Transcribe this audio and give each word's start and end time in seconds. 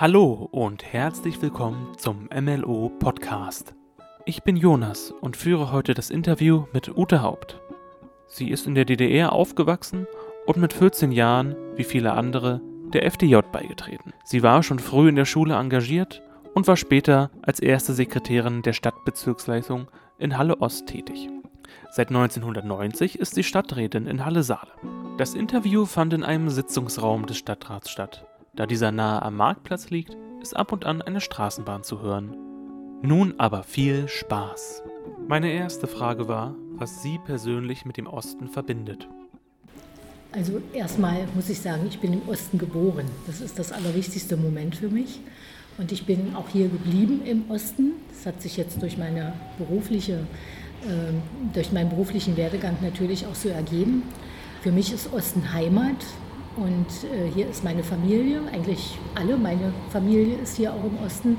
Hallo 0.00 0.48
und 0.50 0.82
herzlich 0.82 1.42
willkommen 1.42 1.92
zum 1.98 2.30
MLO 2.34 2.90
Podcast. 3.00 3.74
Ich 4.24 4.42
bin 4.42 4.56
Jonas 4.56 5.12
und 5.20 5.36
führe 5.36 5.72
heute 5.72 5.92
das 5.92 6.08
Interview 6.08 6.64
mit 6.72 6.96
Ute 6.96 7.20
Haupt. 7.20 7.60
Sie 8.26 8.48
ist 8.48 8.66
in 8.66 8.74
der 8.74 8.86
DDR 8.86 9.34
aufgewachsen 9.34 10.06
und 10.46 10.56
mit 10.56 10.72
14 10.72 11.12
Jahren, 11.12 11.54
wie 11.76 11.84
viele 11.84 12.14
andere, 12.14 12.62
der 12.94 13.04
FDJ 13.04 13.40
beigetreten. 13.52 14.14
Sie 14.24 14.42
war 14.42 14.62
schon 14.62 14.78
früh 14.78 15.10
in 15.10 15.16
der 15.16 15.26
Schule 15.26 15.56
engagiert 15.56 16.22
und 16.54 16.66
war 16.66 16.78
später 16.78 17.30
als 17.42 17.60
erste 17.60 17.92
Sekretärin 17.92 18.62
der 18.62 18.72
Stadtbezirksleitung 18.72 19.90
in 20.18 20.38
Halle 20.38 20.62
Ost 20.62 20.86
tätig. 20.86 21.28
Seit 21.90 22.08
1990 22.08 23.18
ist 23.18 23.34
sie 23.34 23.44
Stadträtin 23.44 24.06
in 24.06 24.24
Halle 24.24 24.44
Saale. 24.44 24.70
Das 25.18 25.34
Interview 25.34 25.84
fand 25.84 26.14
in 26.14 26.24
einem 26.24 26.48
Sitzungsraum 26.48 27.26
des 27.26 27.36
Stadtrats 27.36 27.90
statt. 27.90 28.24
Da 28.54 28.66
dieser 28.66 28.90
nahe 28.90 29.22
am 29.22 29.36
Marktplatz 29.36 29.90
liegt, 29.90 30.16
ist 30.42 30.56
ab 30.56 30.72
und 30.72 30.84
an 30.84 31.02
eine 31.02 31.20
Straßenbahn 31.20 31.84
zu 31.84 32.02
hören. 32.02 32.36
Nun 33.02 33.34
aber 33.38 33.62
viel 33.62 34.08
Spaß. 34.08 34.82
Meine 35.28 35.52
erste 35.52 35.86
Frage 35.86 36.28
war, 36.28 36.56
was 36.72 37.02
Sie 37.02 37.18
persönlich 37.24 37.84
mit 37.84 37.96
dem 37.96 38.06
Osten 38.06 38.48
verbindet. 38.48 39.08
Also 40.32 40.60
erstmal 40.72 41.26
muss 41.34 41.48
ich 41.48 41.60
sagen, 41.60 41.86
ich 41.88 41.98
bin 42.00 42.12
im 42.12 42.28
Osten 42.28 42.58
geboren. 42.58 43.06
Das 43.26 43.40
ist 43.40 43.58
das 43.58 43.72
allerwichtigste 43.72 44.36
Moment 44.36 44.76
für 44.76 44.88
mich. 44.88 45.20
Und 45.78 45.92
ich 45.92 46.04
bin 46.04 46.34
auch 46.34 46.48
hier 46.48 46.68
geblieben 46.68 47.22
im 47.24 47.50
Osten. 47.50 47.92
Das 48.10 48.26
hat 48.26 48.42
sich 48.42 48.56
jetzt 48.56 48.82
durch, 48.82 48.98
meine 48.98 49.32
berufliche, 49.58 50.26
äh, 50.84 51.12
durch 51.54 51.72
meinen 51.72 51.88
beruflichen 51.88 52.36
Werdegang 52.36 52.76
natürlich 52.82 53.26
auch 53.26 53.34
so 53.34 53.48
ergeben. 53.48 54.02
Für 54.62 54.72
mich 54.72 54.92
ist 54.92 55.12
Osten 55.12 55.52
Heimat. 55.52 55.96
Und 56.56 56.86
äh, 57.04 57.30
hier 57.32 57.48
ist 57.48 57.62
meine 57.62 57.82
Familie, 57.82 58.40
eigentlich 58.52 58.98
alle, 59.14 59.36
meine 59.36 59.72
Familie 59.90 60.36
ist 60.36 60.56
hier 60.56 60.72
auch 60.72 60.84
im 60.84 60.98
Osten. 61.04 61.36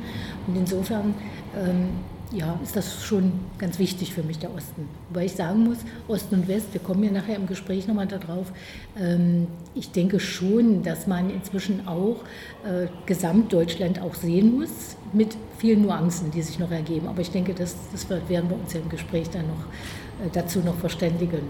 Und 0.48 0.56
insofern 0.56 1.14
ähm, 1.56 1.90
ja, 2.32 2.58
ist 2.64 2.76
das 2.76 3.04
schon 3.04 3.34
ganz 3.58 3.78
wichtig 3.78 4.14
für 4.14 4.24
mich, 4.24 4.40
der 4.40 4.54
Osten. 4.54 4.88
Wobei 5.10 5.26
ich 5.26 5.34
sagen 5.34 5.66
muss, 5.66 5.80
Osten 6.08 6.36
und 6.36 6.48
West, 6.48 6.68
wir 6.72 6.80
kommen 6.80 7.04
ja 7.04 7.12
nachher 7.12 7.36
im 7.36 7.46
Gespräch 7.46 7.88
nochmal 7.88 8.08
darauf, 8.08 8.54
ähm, 8.98 9.48
ich 9.76 9.92
denke 9.92 10.20
schon, 10.20 10.82
dass 10.84 11.08
man 11.08 11.30
inzwischen 11.30 11.88
auch 11.88 12.18
äh, 12.64 12.88
Gesamtdeutschland 13.06 14.02
auch 14.02 14.16
sehen 14.16 14.58
muss, 14.58 14.96
mit 15.12 15.36
vielen 15.58 15.82
Nuancen, 15.82 16.32
die 16.32 16.42
sich 16.42 16.58
noch 16.58 16.72
ergeben. 16.72 17.08
Aber 17.08 17.20
ich 17.20 17.32
denke, 17.32 17.54
das, 17.54 17.76
das 17.92 18.10
werden 18.10 18.50
wir 18.50 18.58
uns 18.58 18.74
ja 18.74 18.80
im 18.80 18.90
Gespräch 18.90 19.30
dann 19.30 19.48
noch 19.48 20.26
äh, 20.26 20.30
dazu 20.32 20.60
noch 20.60 20.78
verständigen. 20.78 21.42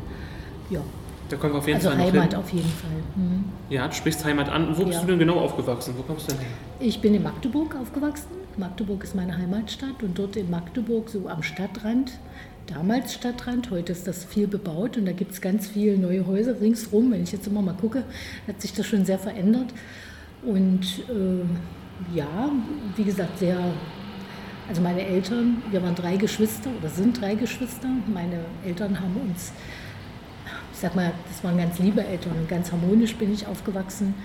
Ja. 0.71 0.81
Da 1.31 1.37
kommen 1.37 1.53
wir 1.53 1.59
auf 1.59 1.67
jeden 1.67 1.77
also 1.77 1.89
Fall 1.91 1.99
Heimat 1.99 2.35
auf 2.35 2.51
jeden 2.51 2.69
Fall. 2.69 2.89
Mhm. 3.15 3.45
Ja, 3.69 3.87
du 3.87 3.93
sprichst 3.93 4.25
Heimat 4.25 4.49
an. 4.49 4.75
Wo 4.75 4.81
ja. 4.81 4.87
bist 4.89 5.01
du 5.03 5.07
denn 5.07 5.19
genau 5.19 5.39
aufgewachsen? 5.39 5.93
Wo 5.97 6.03
kommst 6.03 6.29
du 6.29 6.33
denn 6.33 6.41
her? 6.41 6.51
Ich 6.81 6.99
bin 6.99 7.15
in 7.15 7.23
Magdeburg 7.23 7.73
aufgewachsen. 7.75 8.27
Magdeburg 8.57 9.03
ist 9.05 9.15
meine 9.15 9.37
Heimatstadt 9.37 10.03
und 10.03 10.19
dort 10.19 10.35
in 10.35 10.49
Magdeburg, 10.49 11.09
so 11.09 11.29
am 11.29 11.41
Stadtrand, 11.41 12.11
damals 12.67 13.13
Stadtrand, 13.13 13.71
heute 13.71 13.93
ist 13.93 14.05
das 14.07 14.25
viel 14.25 14.45
bebaut 14.45 14.97
und 14.97 15.05
da 15.05 15.13
gibt 15.13 15.31
es 15.31 15.39
ganz 15.39 15.69
viele 15.69 15.97
neue 15.97 16.27
Häuser 16.27 16.59
ringsrum. 16.59 17.11
Wenn 17.13 17.23
ich 17.23 17.31
jetzt 17.31 17.47
immer 17.47 17.61
mal 17.61 17.75
gucke, 17.75 18.03
hat 18.47 18.61
sich 18.61 18.73
das 18.73 18.85
schon 18.85 19.05
sehr 19.05 19.19
verändert. 19.19 19.73
Und 20.43 20.83
äh, 21.07 22.13
ja, 22.13 22.49
wie 22.97 23.03
gesagt, 23.05 23.39
sehr 23.39 23.57
also 24.67 24.81
meine 24.81 25.05
Eltern, 25.05 25.61
wir 25.71 25.81
waren 25.81 25.95
drei 25.95 26.15
Geschwister 26.15 26.69
oder 26.79 26.89
sind 26.89 27.19
drei 27.19 27.35
Geschwister. 27.35 27.89
Meine 28.13 28.39
Eltern 28.65 28.99
haben 28.99 29.15
uns 29.29 29.51
sag 30.81 30.95
mal, 30.95 31.13
das 31.27 31.43
waren 31.43 31.57
ganz 31.57 31.79
liebe 31.79 32.03
Eltern 32.03 32.33
und 32.39 32.49
ganz 32.49 32.71
harmonisch 32.71 33.15
bin 33.15 33.31
ich 33.31 33.45
aufgewachsen, 33.45 34.15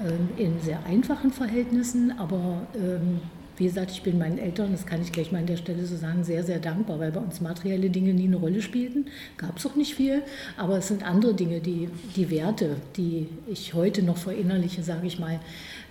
ähm, 0.00 0.28
in 0.36 0.60
sehr 0.60 0.78
einfachen 0.86 1.32
Verhältnissen, 1.32 2.18
aber 2.18 2.66
ähm, 2.74 3.20
wie 3.56 3.64
gesagt, 3.64 3.90
ich 3.90 4.02
bin 4.02 4.18
meinen 4.18 4.38
Eltern, 4.38 4.72
das 4.72 4.86
kann 4.86 5.02
ich 5.02 5.12
gleich 5.12 5.30
mal 5.30 5.38
an 5.38 5.46
der 5.46 5.56
Stelle 5.56 5.84
so 5.84 5.96
sagen, 5.96 6.24
sehr, 6.24 6.42
sehr 6.42 6.58
dankbar, 6.58 6.98
weil 6.98 7.12
bei 7.12 7.20
uns 7.20 7.40
materielle 7.40 7.90
Dinge 7.90 8.14
nie 8.14 8.26
eine 8.26 8.36
Rolle 8.36 8.62
spielten. 8.62 9.06
Gab 9.36 9.58
es 9.58 9.66
auch 9.66 9.76
nicht 9.76 9.94
viel, 9.94 10.22
aber 10.56 10.78
es 10.78 10.88
sind 10.88 11.02
andere 11.02 11.34
Dinge, 11.34 11.60
die, 11.60 11.88
die 12.16 12.30
Werte, 12.30 12.76
die 12.96 13.28
ich 13.46 13.74
heute 13.74 14.02
noch 14.02 14.16
verinnerliche, 14.16 14.82
sage 14.82 15.06
ich 15.06 15.18
mal. 15.18 15.34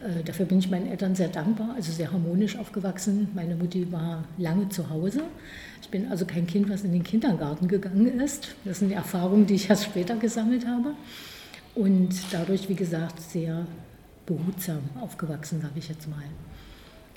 Äh, 0.01 0.23
dafür 0.23 0.45
bin 0.45 0.59
ich 0.59 0.69
meinen 0.69 0.87
Eltern 0.87 1.15
sehr 1.15 1.27
dankbar, 1.27 1.75
also 1.75 1.91
sehr 1.91 2.11
harmonisch 2.11 2.57
aufgewachsen. 2.57 3.29
Meine 3.33 3.55
Mutti 3.55 3.91
war 3.91 4.23
lange 4.37 4.69
zu 4.69 4.89
Hause. 4.89 5.21
Ich 5.81 5.89
bin 5.89 6.09
also 6.09 6.25
kein 6.25 6.47
Kind, 6.47 6.69
was 6.69 6.83
in 6.83 6.91
den 6.91 7.03
Kindergarten 7.03 7.67
gegangen 7.67 8.19
ist. 8.19 8.55
Das 8.65 8.79
sind 8.79 8.89
die 8.89 8.95
Erfahrungen, 8.95 9.45
die 9.45 9.55
ich 9.55 9.69
erst 9.69 9.85
später 9.85 10.15
gesammelt 10.15 10.65
habe. 10.65 10.93
Und 11.75 12.09
dadurch, 12.31 12.67
wie 12.69 12.75
gesagt, 12.75 13.21
sehr 13.21 13.65
behutsam 14.25 14.79
aufgewachsen, 14.99 15.61
sage 15.61 15.73
ich 15.77 15.89
jetzt 15.89 16.07
mal. 16.09 16.23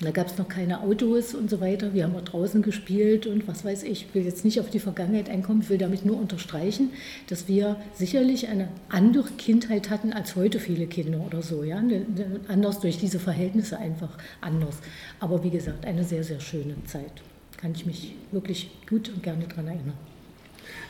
Da 0.01 0.11
gab 0.11 0.27
es 0.27 0.37
noch 0.37 0.49
keine 0.49 0.81
Autos 0.81 1.33
und 1.33 1.49
so 1.49 1.61
weiter. 1.61 1.93
Wir 1.93 2.03
haben 2.03 2.15
auch 2.15 2.21
draußen 2.21 2.61
gespielt 2.61 3.27
und 3.27 3.47
was 3.47 3.63
weiß 3.63 3.83
ich. 3.83 4.07
Ich 4.07 4.13
will 4.13 4.25
jetzt 4.25 4.43
nicht 4.43 4.59
auf 4.59 4.69
die 4.69 4.79
Vergangenheit 4.79 5.29
einkommen. 5.29 5.61
Ich 5.61 5.69
will 5.69 5.77
damit 5.77 6.05
nur 6.05 6.19
unterstreichen, 6.19 6.91
dass 7.27 7.47
wir 7.47 7.77
sicherlich 7.93 8.49
eine 8.49 8.67
andere 8.89 9.29
Kindheit 9.37 9.89
hatten 9.89 10.11
als 10.11 10.35
heute 10.35 10.59
viele 10.59 10.87
Kinder 10.87 11.21
oder 11.21 11.41
so. 11.41 11.63
Ja? 11.63 11.81
Ne, 11.81 11.99
ne, 11.99 12.41
anders 12.49 12.81
durch 12.81 12.97
diese 12.97 13.19
Verhältnisse 13.19 13.77
einfach 13.77 14.17
anders. 14.41 14.79
Aber 15.21 15.43
wie 15.45 15.49
gesagt, 15.49 15.85
eine 15.85 16.03
sehr, 16.03 16.25
sehr 16.25 16.41
schöne 16.41 16.75
Zeit. 16.85 17.21
Kann 17.55 17.71
ich 17.71 17.85
mich 17.85 18.15
wirklich 18.31 18.69
gut 18.89 19.07
und 19.09 19.23
gerne 19.23 19.47
daran 19.47 19.67
erinnern. 19.67 19.93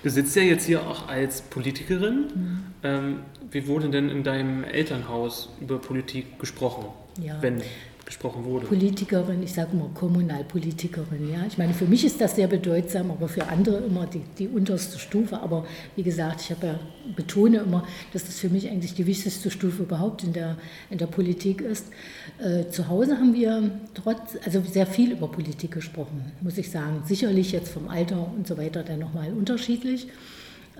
Du 0.01 0.09
sitzt 0.09 0.35
ja 0.35 0.41
jetzt 0.41 0.65
hier 0.65 0.85
auch 0.85 1.07
als 1.07 1.41
Politikerin. 1.41 2.25
Mhm. 2.33 2.59
Ähm, 2.83 3.19
wie 3.51 3.67
wurde 3.67 3.89
denn 3.89 4.09
in 4.09 4.23
deinem 4.23 4.63
Elternhaus 4.63 5.49
über 5.61 5.77
Politik 5.77 6.39
gesprochen? 6.39 6.85
Ja. 7.21 7.37
Wenn 7.41 7.61
gesprochen 8.05 8.45
wurde. 8.45 8.67
Politikerin, 8.67 9.41
ich 9.43 9.53
sage 9.53 9.71
immer 9.73 9.89
Kommunalpolitikerin. 9.93 11.31
Ja. 11.31 11.45
Ich 11.47 11.57
meine, 11.57 11.73
für 11.73 11.85
mich 11.85 12.05
ist 12.05 12.21
das 12.21 12.35
sehr 12.35 12.47
bedeutsam, 12.47 13.11
aber 13.11 13.27
für 13.27 13.47
andere 13.47 13.77
immer 13.77 14.05
die, 14.05 14.21
die 14.37 14.47
unterste 14.47 14.99
Stufe. 14.99 15.39
Aber 15.41 15.65
wie 15.95 16.03
gesagt, 16.03 16.41
ich 16.41 16.49
ja, 16.49 16.55
betone 17.15 17.57
immer, 17.59 17.85
dass 18.13 18.25
das 18.25 18.39
für 18.39 18.49
mich 18.49 18.69
eigentlich 18.69 18.93
die 18.93 19.05
wichtigste 19.05 19.49
Stufe 19.49 19.83
überhaupt 19.83 20.23
in 20.23 20.33
der, 20.33 20.57
in 20.89 20.97
der 20.97 21.07
Politik 21.07 21.61
ist. 21.61 21.87
Äh, 22.39 22.69
zu 22.69 22.87
Hause 22.87 23.17
haben 23.17 23.33
wir 23.33 23.71
trotz, 23.93 24.37
also 24.45 24.61
sehr 24.61 24.85
viel 24.85 25.11
über 25.11 25.27
Politik 25.27 25.71
gesprochen, 25.71 26.31
muss 26.41 26.57
ich 26.57 26.69
sagen. 26.69 27.03
Sicherlich 27.05 27.51
jetzt 27.51 27.69
vom 27.69 27.87
Alter 27.87 28.31
und 28.35 28.47
so 28.47 28.57
weiter 28.57 28.83
dann 28.83 28.99
nochmal 28.99 29.33
unterschiedlich. 29.33 30.07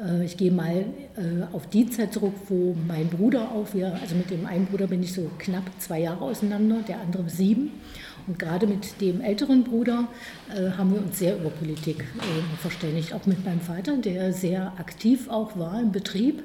Äh, 0.03 0.25
ich 0.25 0.37
gehe 0.37 0.51
mal 0.51 0.85
äh, 1.15 1.53
auf 1.53 1.67
die 1.67 1.89
Zeit 1.89 2.13
zurück, 2.13 2.33
wo 2.49 2.75
mein 2.87 3.07
Bruder 3.07 3.51
auch, 3.51 3.73
wir, 3.73 3.93
also 4.01 4.15
mit 4.15 4.29
dem 4.29 4.45
einen 4.45 4.65
Bruder 4.65 4.87
bin 4.87 5.03
ich 5.03 5.13
so 5.13 5.29
knapp 5.37 5.63
zwei 5.79 6.01
Jahre 6.01 6.23
auseinander, 6.23 6.81
der 6.87 7.01
andere 7.01 7.29
sieben. 7.29 7.71
Und 8.27 8.39
gerade 8.39 8.65
mit 8.65 9.01
dem 9.01 9.21
älteren 9.21 9.63
Bruder 9.63 10.07
äh, 10.49 10.71
haben 10.71 10.93
wir 10.93 11.01
uns 11.01 11.19
sehr 11.19 11.37
über 11.37 11.49
Politik 11.49 12.05
verständigt, 12.59 13.13
auch 13.13 13.25
mit 13.27 13.45
meinem 13.45 13.61
Vater, 13.61 13.97
der 13.97 14.33
sehr 14.33 14.73
aktiv 14.79 15.29
auch 15.29 15.57
war 15.57 15.79
im 15.79 15.91
Betrieb 15.91 16.43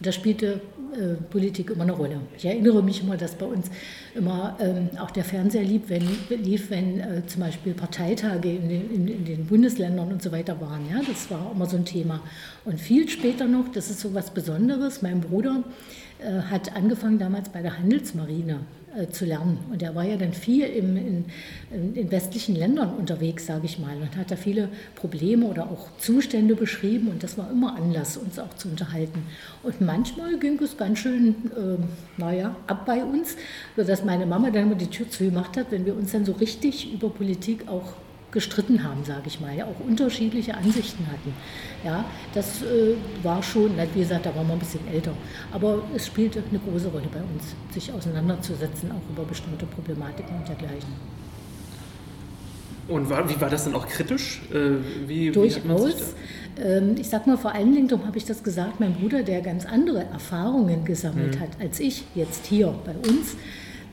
da 0.00 0.12
spielte 0.12 0.60
äh, 0.92 1.14
Politik 1.30 1.70
immer 1.70 1.82
eine 1.82 1.92
Rolle. 1.92 2.20
Ich 2.36 2.44
erinnere 2.44 2.82
mich 2.82 3.02
immer, 3.02 3.16
dass 3.16 3.34
bei 3.34 3.46
uns 3.46 3.70
immer 4.14 4.56
ähm, 4.60 4.90
auch 4.98 5.10
der 5.10 5.24
Fernseher 5.24 5.64
lief, 5.64 5.82
wenn, 5.88 6.06
lief, 6.42 6.70
wenn 6.70 7.00
äh, 7.00 7.26
zum 7.26 7.40
Beispiel 7.42 7.74
Parteitage 7.74 8.48
in 8.48 8.68
den, 8.68 8.90
in, 8.90 9.08
in 9.08 9.24
den, 9.24 9.46
Bundesländern 9.46 10.12
und 10.12 10.22
so 10.22 10.32
weiter 10.32 10.60
waren. 10.60 10.88
Ja? 10.90 11.00
Das 11.06 11.30
war 11.30 11.52
immer 11.54 11.66
so 11.66 11.76
ein 11.76 11.84
Thema. 11.84 12.20
Und 12.64 12.80
viel 12.80 13.08
später 13.08 13.46
noch, 13.46 13.68
das 13.72 13.90
ist 13.90 14.00
so 14.00 14.14
was 14.14 14.30
Besonderes, 14.30 15.02
mein 15.02 15.20
Bruder 15.20 15.64
äh, 16.18 16.42
hat 16.42 16.74
angefangen 16.76 17.18
damals 17.18 17.48
bei 17.48 17.62
der 17.62 17.78
Handelsmarine 17.78 18.60
äh, 18.96 19.08
zu 19.08 19.24
lernen. 19.24 19.58
Und 19.72 19.82
er 19.82 19.94
war 19.96 20.04
ja 20.04 20.16
dann 20.16 20.32
viel 20.32 20.64
im, 20.66 20.96
in, 20.96 21.24
in, 21.94 22.10
westlichen 22.12 22.54
Ländern 22.54 22.94
unterwegs, 22.94 23.46
sage 23.46 23.66
ich 23.66 23.80
mal, 23.80 23.96
und 23.96 24.16
hat 24.16 24.30
da 24.30 24.36
viele 24.36 24.68
Probleme 24.94 25.46
oder 25.46 25.64
auch 25.64 25.88
Zustände 25.98 26.54
beschrieben. 26.54 27.08
Und 27.08 27.24
das 27.24 27.36
war 27.36 27.50
immer 27.50 27.74
Anlass, 27.74 28.16
uns 28.16 28.38
auch 28.38 28.54
zu 28.54 28.68
unterhalten. 28.68 29.26
Und 29.64 29.80
manchmal 29.80 30.38
ging 30.38 30.62
es 30.62 30.73
ganz 30.76 30.98
schön, 30.98 31.34
äh, 31.56 32.20
naja, 32.20 32.56
ab 32.66 32.86
bei 32.86 33.04
uns, 33.04 33.36
sodass 33.76 34.04
meine 34.04 34.26
Mama 34.26 34.50
dann 34.50 34.64
immer 34.64 34.74
die 34.74 34.88
Tür 34.88 35.08
zugemacht 35.08 35.56
hat, 35.56 35.70
wenn 35.70 35.86
wir 35.86 35.96
uns 35.96 36.12
dann 36.12 36.24
so 36.24 36.32
richtig 36.32 36.92
über 36.92 37.10
Politik 37.10 37.68
auch 37.68 37.94
gestritten 38.34 38.82
haben, 38.82 39.04
sage 39.04 39.22
ich 39.26 39.40
mal, 39.40 39.56
ja, 39.56 39.64
auch 39.64 39.86
unterschiedliche 39.86 40.54
Ansichten 40.54 41.06
hatten. 41.06 41.32
Ja, 41.84 42.04
das 42.34 42.62
äh, 42.62 42.96
war 43.22 43.42
schon, 43.42 43.70
wie 43.94 44.00
gesagt, 44.00 44.26
da 44.26 44.34
waren 44.34 44.48
wir 44.48 44.54
ein 44.54 44.58
bisschen 44.58 44.86
älter, 44.88 45.12
aber 45.52 45.82
es 45.94 46.06
spielte 46.06 46.42
eine 46.50 46.58
große 46.58 46.88
Rolle 46.88 47.06
bei 47.12 47.20
uns, 47.20 47.54
sich 47.72 47.92
auseinanderzusetzen, 47.92 48.90
auch 48.90 49.12
über 49.12 49.24
bestimmte 49.24 49.66
Problematiken 49.66 50.36
und 50.36 50.48
dergleichen. 50.48 51.14
Und 52.88 53.08
war, 53.08 53.26
wie 53.30 53.40
war 53.40 53.48
das 53.48 53.64
dann 53.64 53.74
auch 53.74 53.86
kritisch? 53.86 54.42
Äh, 54.52 55.08
wie, 55.08 55.30
Durchaus. 55.30 55.64
Wie 55.64 56.43
ich 56.96 57.08
sag 57.08 57.26
mal, 57.26 57.36
vor 57.36 57.52
allen 57.52 57.72
Dingen, 57.72 57.88
darum 57.88 58.06
habe 58.06 58.16
ich 58.16 58.24
das 58.24 58.42
gesagt, 58.42 58.78
mein 58.78 58.94
Bruder, 58.94 59.22
der 59.22 59.40
ganz 59.40 59.66
andere 59.66 60.04
Erfahrungen 60.04 60.84
gesammelt 60.84 61.36
mhm. 61.36 61.40
hat 61.40 61.50
als 61.60 61.80
ich 61.80 62.04
jetzt 62.14 62.46
hier 62.46 62.74
bei 62.84 62.94
uns, 63.08 63.36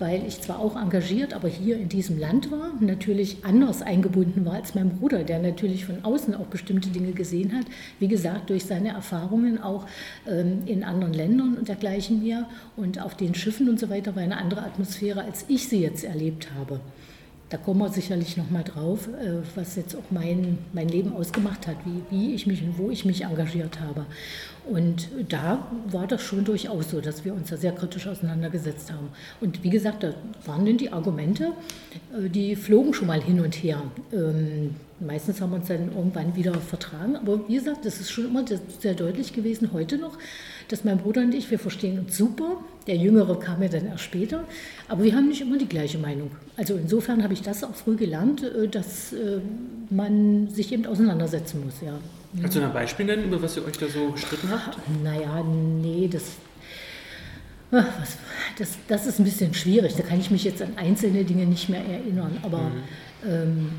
weil 0.02 0.26
ich 0.28 0.42
zwar 0.42 0.60
auch 0.60 0.76
engagiert, 0.76 1.34
aber 1.34 1.48
hier 1.48 1.78
in 1.78 1.88
diesem 1.88 2.18
Land 2.18 2.52
war, 2.52 2.72
natürlich 2.80 3.38
anders 3.44 3.84
eingebunden 3.84 4.46
war 4.46 4.54
als 4.54 4.74
mein 4.74 4.98
Bruder, 4.98 5.24
der 5.24 5.40
natürlich 5.40 5.86
von 5.86 6.04
außen 6.04 6.34
auch 6.34 6.48
bestimmte 6.48 6.90
Dinge 6.90 7.12
gesehen 7.12 7.54
hat. 7.54 7.66
Wie 8.00 8.08
gesagt, 8.08 8.50
durch 8.50 8.66
seine 8.66 8.90
Erfahrungen 8.90 9.62
auch 9.62 9.86
ähm, 10.28 10.64
in 10.66 10.84
anderen 10.84 11.14
Ländern 11.14 11.56
und 11.56 11.68
dergleichen 11.68 12.24
mehr 12.24 12.48
und 12.76 13.00
auf 13.00 13.16
den 13.16 13.36
Schiffen 13.36 13.70
und 13.70 13.80
so 13.80 13.90
weiter 13.90 14.16
war 14.16 14.24
eine 14.24 14.38
andere 14.38 14.64
Atmosphäre, 14.64 15.24
als 15.24 15.46
ich 15.48 15.68
sie 15.68 15.82
jetzt 15.82 16.04
erlebt 16.04 16.50
habe. 16.58 16.80
Da 17.52 17.58
kommen 17.58 17.82
wir 17.82 17.90
sicherlich 17.90 18.38
noch 18.38 18.50
mal 18.50 18.64
drauf, 18.64 19.10
äh, 19.10 19.42
was 19.56 19.76
jetzt 19.76 19.94
auch 19.94 20.10
mein, 20.10 20.58
mein 20.72 20.88
Leben 20.88 21.12
ausgemacht 21.14 21.68
hat, 21.68 21.76
wie, 21.84 22.02
wie 22.10 22.34
ich 22.34 22.48
mich 22.48 22.64
und 22.64 22.78
wo 22.78 22.90
ich 22.90 23.04
mich 23.04 23.26
engagiert 23.26 23.82
habe. 23.82 24.06
Und 24.70 25.10
da 25.28 25.68
war 25.88 26.08
das 26.08 26.22
schon 26.22 26.46
durchaus 26.46 26.92
so, 26.92 27.02
dass 27.02 27.26
wir 27.26 27.34
uns 27.34 27.50
da 27.50 27.58
sehr 27.58 27.74
kritisch 27.74 28.08
auseinandergesetzt 28.08 28.94
haben. 28.94 29.10
Und 29.42 29.66
wie 29.66 29.70
gesagt, 29.70 30.04
da 30.04 30.14
waren 30.46 30.66
denn 30.66 30.78
die 30.78 30.94
Argumente, 30.94 31.52
äh, 32.18 32.30
die 32.30 32.56
flogen 32.56 32.94
schon 32.94 33.08
mal 33.08 33.22
hin 33.22 33.42
und 33.42 33.54
her. 33.56 33.84
Ähm, 34.14 34.76
meistens 35.02 35.42
haben 35.42 35.52
wir 35.52 35.58
uns 35.58 35.68
dann 35.68 35.92
irgendwann 35.94 36.34
wieder 36.38 36.54
vertragen. 36.54 37.18
Aber 37.18 37.50
wie 37.50 37.56
gesagt, 37.56 37.86
das 37.86 38.00
ist 38.00 38.12
schon 38.12 38.28
immer 38.28 38.46
sehr 38.80 38.94
deutlich 38.94 39.34
gewesen, 39.34 39.72
heute 39.74 39.98
noch, 39.98 40.18
dass 40.70 40.86
mein 40.86 41.00
Bruder 41.00 41.20
und 41.20 41.34
ich, 41.34 41.52
wir 41.52 41.60
verstehen 41.60 42.00
uns 42.00 42.16
super. 42.16 42.64
Der 42.88 42.96
Jüngere 42.96 43.40
kam 43.40 43.62
ja 43.62 43.70
dann 43.70 43.88
erst 43.88 44.04
später. 44.04 44.44
Aber 44.88 45.04
wir 45.04 45.16
haben 45.16 45.28
nicht 45.28 45.42
immer 45.42 45.58
die 45.58 45.68
gleiche 45.68 45.98
Meinung. 45.98 46.32
Also 46.58 46.76
insofern 46.76 47.24
habe 47.24 47.34
ich 47.34 47.42
das 47.42 47.64
auch 47.64 47.76
früh 47.76 47.96
gelernt, 47.96 48.44
äh, 48.44 48.68
dass 48.68 49.14
äh, 49.14 49.40
man 49.90 50.50
sich 50.50 50.72
eben 50.72 50.86
auseinandersetzen 50.86 51.64
muss. 51.64 51.76
Ja. 51.82 52.00
Kannst 52.40 52.58
du 52.58 52.62
ein 52.62 52.74
Beispiel 52.74 53.06
nennen, 53.06 53.26
über 53.26 53.42
was 53.42 53.58
ihr 53.58 53.66
euch 53.66 53.78
da 53.78 53.88
so 53.88 54.12
gestritten 54.12 54.50
habt? 54.50 54.78
Naja, 55.04 55.44
nee, 55.44 56.10
das, 56.12 56.24
was, 57.70 58.18
das, 58.58 58.78
das 58.88 59.06
ist 59.08 59.20
ein 59.20 59.26
bisschen 59.26 59.54
schwierig. 59.54 59.96
Da 59.96 60.04
kann 60.04 60.20
ich 60.20 60.32
mich 60.32 60.44
jetzt 60.44 60.62
an 60.62 60.74
einzelne 60.78 61.24
Dinge 61.24 61.46
nicht 61.46 61.70
mehr 61.70 61.86
erinnern. 61.86 62.38
Aber. 62.42 62.60
Mhm. 62.60 62.84
Ähm, 63.28 63.70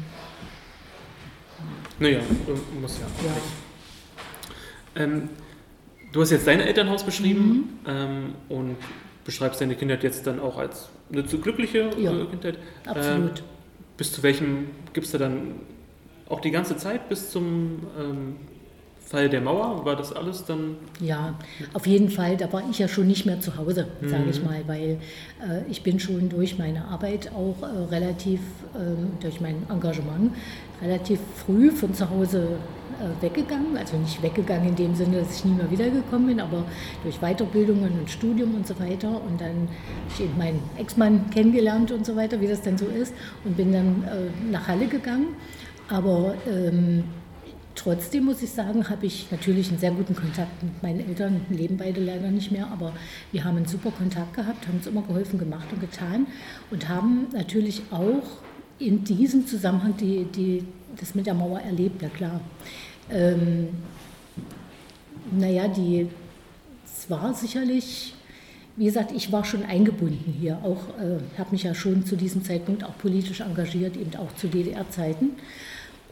naja, 1.98 2.20
muss 2.80 2.98
ja. 2.98 3.06
ja. 3.26 5.04
Ähm, 5.04 5.28
du 6.12 6.20
hast 6.20 6.30
jetzt 6.30 6.46
dein 6.46 6.60
Elternhaus 6.60 7.04
beschrieben 7.04 7.80
mhm. 7.84 7.90
ähm, 7.90 8.34
und 8.48 8.76
beschreibst 9.24 9.60
deine 9.60 9.74
Kindheit 9.74 10.02
jetzt 10.02 10.26
dann 10.26 10.40
auch 10.40 10.58
als 10.58 10.88
eine 11.12 11.26
zu 11.26 11.38
glückliche 11.38 11.90
ja, 11.98 12.12
äh, 12.12 12.26
Kindheit. 12.26 12.58
Absolut. 12.86 13.38
Ähm, 13.38 13.44
bis 13.96 14.12
zu 14.12 14.22
welchem 14.22 14.68
gibt 14.92 15.06
es 15.06 15.12
da 15.12 15.18
dann 15.18 15.60
auch 16.28 16.40
die 16.40 16.50
ganze 16.50 16.76
Zeit 16.76 17.08
bis 17.08 17.30
zum 17.30 17.86
ähm, 17.98 18.36
Fall 19.12 19.28
der 19.28 19.42
Mauer? 19.42 19.84
War 19.84 19.94
das 19.94 20.12
alles 20.12 20.44
dann? 20.46 20.76
Ja, 20.98 21.34
auf 21.74 21.86
jeden 21.86 22.08
Fall. 22.08 22.36
Da 22.38 22.50
war 22.52 22.62
ich 22.70 22.78
ja 22.78 22.88
schon 22.88 23.06
nicht 23.06 23.26
mehr 23.26 23.40
zu 23.40 23.56
Hause, 23.58 23.86
sage 24.00 24.24
ich 24.30 24.40
mhm. 24.40 24.46
mal, 24.46 24.62
weil 24.66 24.98
äh, 25.40 25.70
ich 25.70 25.82
bin 25.82 26.00
schon 26.00 26.30
durch 26.30 26.58
meine 26.58 26.86
Arbeit 26.86 27.30
auch 27.32 27.56
äh, 27.62 27.94
relativ, 27.94 28.40
äh, 28.74 29.22
durch 29.22 29.40
mein 29.40 29.56
Engagement, 29.68 30.32
relativ 30.80 31.20
früh 31.44 31.70
von 31.70 31.92
zu 31.92 32.08
Hause 32.08 32.56
äh, 32.98 33.22
weggegangen. 33.22 33.76
Also 33.76 33.98
nicht 33.98 34.22
weggegangen 34.22 34.70
in 34.70 34.76
dem 34.76 34.94
Sinne, 34.94 35.18
dass 35.18 35.36
ich 35.36 35.44
nie 35.44 35.52
mehr 35.52 35.70
wiedergekommen 35.70 36.28
bin, 36.28 36.40
aber 36.40 36.64
durch 37.02 37.20
Weiterbildungen 37.20 37.92
und 38.00 38.10
Studium 38.10 38.54
und 38.54 38.66
so 38.66 38.80
weiter. 38.80 39.08
Und 39.08 39.38
dann 39.38 39.68
habe 39.68 40.08
ich 40.08 40.20
eben 40.24 40.38
meinen 40.38 40.62
Ex-Mann 40.78 41.28
kennengelernt 41.30 41.92
und 41.92 42.06
so 42.06 42.16
weiter, 42.16 42.40
wie 42.40 42.48
das 42.48 42.62
denn 42.62 42.78
so 42.78 42.86
ist. 42.86 43.12
Und 43.44 43.58
bin 43.58 43.72
dann 43.72 44.04
äh, 44.04 44.50
nach 44.50 44.68
Halle 44.68 44.86
gegangen 44.86 45.36
aber 45.92 46.34
ähm, 46.46 47.04
trotzdem 47.74 48.24
muss 48.24 48.42
ich 48.42 48.50
sagen, 48.50 48.88
habe 48.88 49.06
ich 49.06 49.30
natürlich 49.30 49.68
einen 49.68 49.78
sehr 49.78 49.90
guten 49.92 50.14
Kontakt 50.14 50.62
mit 50.62 50.82
meinen 50.82 51.08
Eltern, 51.08 51.44
leben 51.50 51.76
beide 51.76 52.00
leider 52.00 52.30
nicht 52.30 52.52
mehr, 52.52 52.68
aber 52.68 52.92
wir 53.30 53.44
haben 53.44 53.56
einen 53.56 53.66
super 53.66 53.90
Kontakt 53.90 54.34
gehabt, 54.34 54.66
haben 54.66 54.76
uns 54.76 54.86
immer 54.86 55.02
geholfen, 55.02 55.38
gemacht 55.38 55.66
und 55.72 55.80
getan 55.80 56.26
und 56.70 56.88
haben 56.88 57.26
natürlich 57.32 57.82
auch 57.90 58.22
in 58.78 59.04
diesem 59.04 59.46
Zusammenhang 59.46 59.96
die, 59.96 60.24
die, 60.24 60.64
das 60.98 61.14
mit 61.14 61.26
der 61.26 61.34
Mauer 61.34 61.60
erlebt, 61.60 62.02
ja 62.02 62.08
klar. 62.08 62.40
Ähm, 63.10 63.68
naja, 65.30 65.64
es 66.84 67.08
war 67.08 67.34
sicherlich, 67.34 68.14
wie 68.76 68.86
gesagt, 68.86 69.12
ich 69.12 69.30
war 69.30 69.44
schon 69.44 69.64
eingebunden 69.64 70.34
hier, 70.40 70.58
auch 70.62 70.88
äh, 70.98 71.18
habe 71.38 71.52
mich 71.52 71.62
ja 71.62 71.74
schon 71.74 72.04
zu 72.04 72.16
diesem 72.16 72.44
Zeitpunkt 72.44 72.84
auch 72.84 72.96
politisch 72.98 73.40
engagiert, 73.40 73.96
eben 73.96 74.14
auch 74.16 74.34
zu 74.36 74.48
DDR-Zeiten. 74.48 75.30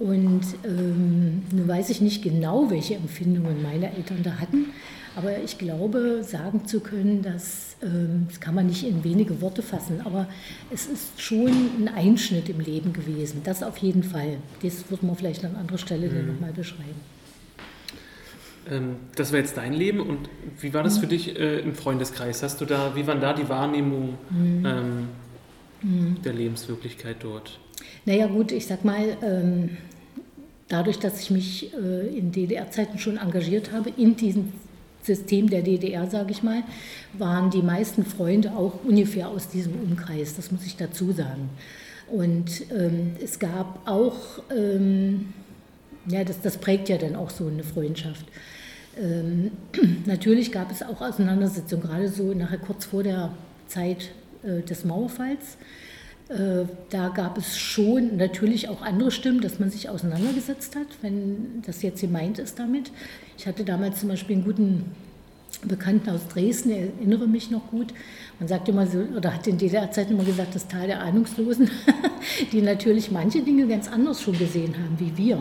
Und 0.00 0.40
ähm, 0.64 1.42
nun 1.52 1.68
weiß 1.68 1.90
ich 1.90 2.00
nicht 2.00 2.22
genau, 2.22 2.70
welche 2.70 2.94
Empfindungen 2.94 3.62
meine 3.62 3.94
Eltern 3.94 4.22
da 4.22 4.38
hatten, 4.40 4.72
aber 5.14 5.42
ich 5.44 5.58
glaube, 5.58 6.24
sagen 6.24 6.66
zu 6.66 6.80
können, 6.80 7.20
dass, 7.20 7.76
ähm, 7.82 8.24
das 8.26 8.40
kann 8.40 8.54
man 8.54 8.66
nicht 8.66 8.82
in 8.86 9.04
wenige 9.04 9.42
Worte 9.42 9.60
fassen, 9.60 10.00
aber 10.02 10.26
es 10.72 10.86
ist 10.86 11.20
schon 11.20 11.48
ein 11.48 11.88
Einschnitt 11.94 12.48
im 12.48 12.60
Leben 12.60 12.94
gewesen, 12.94 13.42
das 13.44 13.62
auf 13.62 13.76
jeden 13.76 14.02
Fall. 14.02 14.38
Das 14.62 14.90
wird 14.90 15.02
man 15.02 15.16
vielleicht 15.16 15.44
an 15.44 15.54
anderer 15.54 15.76
Stelle 15.76 16.08
mhm. 16.08 16.14
dann 16.14 16.26
nochmal 16.28 16.52
beschreiben. 16.52 17.00
Ähm, 18.70 18.96
das 19.16 19.32
war 19.32 19.40
jetzt 19.40 19.58
dein 19.58 19.74
Leben 19.74 20.00
und 20.00 20.30
wie 20.60 20.72
war 20.72 20.82
das 20.82 20.96
mhm. 20.96 21.00
für 21.00 21.06
dich 21.08 21.38
äh, 21.38 21.58
im 21.58 21.74
Freundeskreis? 21.74 22.42
Hast 22.42 22.58
du 22.62 22.64
da, 22.64 22.94
wie 22.94 23.06
waren 23.06 23.20
da 23.20 23.34
die 23.34 23.50
Wahrnehmungen 23.50 24.14
mhm. 24.30 25.08
Mhm. 25.82 26.16
der 26.24 26.32
Lebenswirklichkeit 26.32 27.16
dort? 27.20 27.58
Naja 28.04 28.26
gut, 28.26 28.52
ich 28.52 28.66
sag 28.66 28.84
mal, 28.84 29.16
ähm, 29.22 29.76
dadurch, 30.68 30.98
dass 30.98 31.20
ich 31.20 31.30
mich 31.30 31.74
äh, 31.74 32.16
in 32.16 32.32
DDR-Zeiten 32.32 32.98
schon 32.98 33.16
engagiert 33.16 33.72
habe, 33.72 33.90
in 33.96 34.16
diesem 34.16 34.52
System 35.02 35.48
der 35.48 35.62
DDR, 35.62 36.08
sage 36.08 36.30
ich 36.30 36.42
mal, 36.42 36.62
waren 37.14 37.50
die 37.50 37.62
meisten 37.62 38.04
Freunde 38.04 38.52
auch 38.52 38.84
ungefähr 38.84 39.28
aus 39.28 39.48
diesem 39.48 39.74
Umkreis, 39.80 40.36
das 40.36 40.52
muss 40.52 40.66
ich 40.66 40.76
dazu 40.76 41.12
sagen. 41.12 41.48
Und 42.08 42.70
ähm, 42.72 43.12
es 43.22 43.38
gab 43.38 43.88
auch, 43.88 44.16
ähm, 44.54 45.32
ja, 46.06 46.24
das, 46.24 46.40
das, 46.40 46.56
prägt 46.58 46.88
ja 46.88 46.98
dann 46.98 47.14
auch 47.14 47.30
so 47.30 47.46
eine 47.46 47.62
Freundschaft. 47.62 48.26
Natürlich 50.06 50.52
gab 50.52 50.70
es 50.70 50.82
auch 50.82 51.00
Auseinandersetzungen, 51.00 51.82
gerade 51.82 52.08
so 52.08 52.34
nachher 52.34 52.58
kurz 52.58 52.84
vor 52.84 53.02
der 53.02 53.32
Zeit 53.66 54.10
äh, 54.42 54.62
des 54.62 54.84
Mauerfalls. 54.84 55.56
Äh, 56.28 56.66
da 56.90 57.08
gab 57.08 57.38
es 57.38 57.58
schon 57.58 58.16
natürlich 58.16 58.68
auch 58.68 58.82
andere 58.82 59.10
Stimmen, 59.10 59.40
dass 59.40 59.58
man 59.58 59.70
sich 59.70 59.88
auseinandergesetzt 59.88 60.76
hat, 60.76 60.86
wenn 61.02 61.62
das 61.66 61.82
jetzt 61.82 62.00
gemeint 62.00 62.38
ist 62.38 62.58
damit. 62.58 62.92
Ich 63.36 63.46
hatte 63.46 63.64
damals 63.64 64.00
zum 64.00 64.10
Beispiel 64.10 64.36
einen 64.36 64.44
guten 64.44 64.84
Bekannten 65.64 66.08
aus 66.10 66.28
Dresden, 66.28 66.70
erinnere 66.70 67.26
mich 67.26 67.50
noch 67.50 67.68
gut. 67.70 67.92
Man 68.38 68.48
sagt 68.48 68.68
immer 68.68 68.86
so, 68.86 68.98
oder 68.98 69.34
hat 69.34 69.46
in 69.46 69.58
DDR-Zeiten 69.58 70.12
immer 70.12 70.24
gesagt, 70.24 70.54
das 70.54 70.68
Tal 70.68 70.86
der 70.86 71.00
Ahnungslosen, 71.00 71.68
die 72.52 72.62
natürlich 72.62 73.10
manche 73.10 73.42
Dinge 73.42 73.66
ganz 73.66 73.88
anders 73.88 74.22
schon 74.22 74.38
gesehen 74.38 74.74
haben 74.74 74.98
wie 74.98 75.16
wir. 75.16 75.38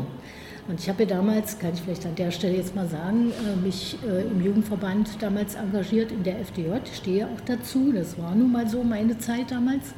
Und 0.67 0.79
ich 0.79 0.89
habe 0.89 1.03
ja 1.03 1.09
damals, 1.09 1.57
kann 1.57 1.73
ich 1.73 1.81
vielleicht 1.81 2.05
an 2.05 2.15
der 2.15 2.31
Stelle 2.31 2.57
jetzt 2.57 2.75
mal 2.75 2.87
sagen, 2.87 3.31
äh, 3.31 3.55
mich 3.55 3.97
äh, 4.07 4.21
im 4.23 4.43
Jugendverband 4.43 5.21
damals 5.21 5.55
engagiert 5.55 6.11
in 6.11 6.23
der 6.23 6.39
FDJ. 6.39 6.69
Stehe 6.93 7.27
auch 7.27 7.41
dazu, 7.45 7.91
das 7.91 8.17
war 8.17 8.35
nun 8.35 8.51
mal 8.51 8.67
so 8.67 8.83
meine 8.83 9.17
Zeit 9.17 9.51
damals. 9.51 9.93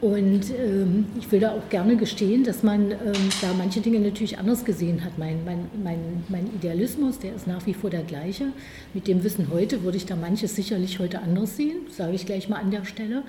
Und 0.00 0.50
ähm, 0.58 1.04
ich 1.18 1.30
will 1.30 1.40
da 1.40 1.52
auch 1.52 1.68
gerne 1.68 1.94
gestehen, 1.96 2.42
dass 2.42 2.62
man 2.62 2.90
ähm, 2.90 3.28
da 3.42 3.52
manche 3.56 3.80
Dinge 3.80 4.00
natürlich 4.00 4.38
anders 4.38 4.64
gesehen 4.64 5.04
hat. 5.04 5.18
Mein, 5.18 5.44
mein, 5.44 5.66
mein, 5.82 6.24
mein 6.30 6.46
Idealismus, 6.54 7.18
der 7.18 7.34
ist 7.34 7.46
nach 7.46 7.66
wie 7.66 7.74
vor 7.74 7.90
der 7.90 8.02
gleiche. 8.02 8.46
Mit 8.94 9.08
dem 9.08 9.22
Wissen 9.22 9.48
heute 9.52 9.82
würde 9.82 9.98
ich 9.98 10.06
da 10.06 10.16
manches 10.16 10.56
sicherlich 10.56 10.98
heute 11.00 11.20
anders 11.20 11.56
sehen, 11.56 11.80
sage 11.90 12.14
ich 12.14 12.24
gleich 12.24 12.48
mal 12.48 12.56
an 12.56 12.70
der 12.70 12.86
Stelle. 12.86 13.24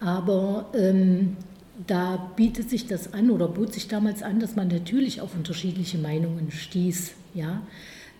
Aber 0.00 0.70
ähm, 0.74 1.36
da 1.86 2.16
bietet 2.36 2.70
sich 2.70 2.86
das 2.86 3.12
an 3.12 3.30
oder 3.30 3.48
bot 3.48 3.74
sich 3.74 3.88
damals 3.88 4.22
an, 4.22 4.40
dass 4.40 4.56
man 4.56 4.68
natürlich 4.68 5.20
auf 5.20 5.34
unterschiedliche 5.34 5.98
Meinungen 5.98 6.50
stieß. 6.50 7.12
Ja? 7.34 7.62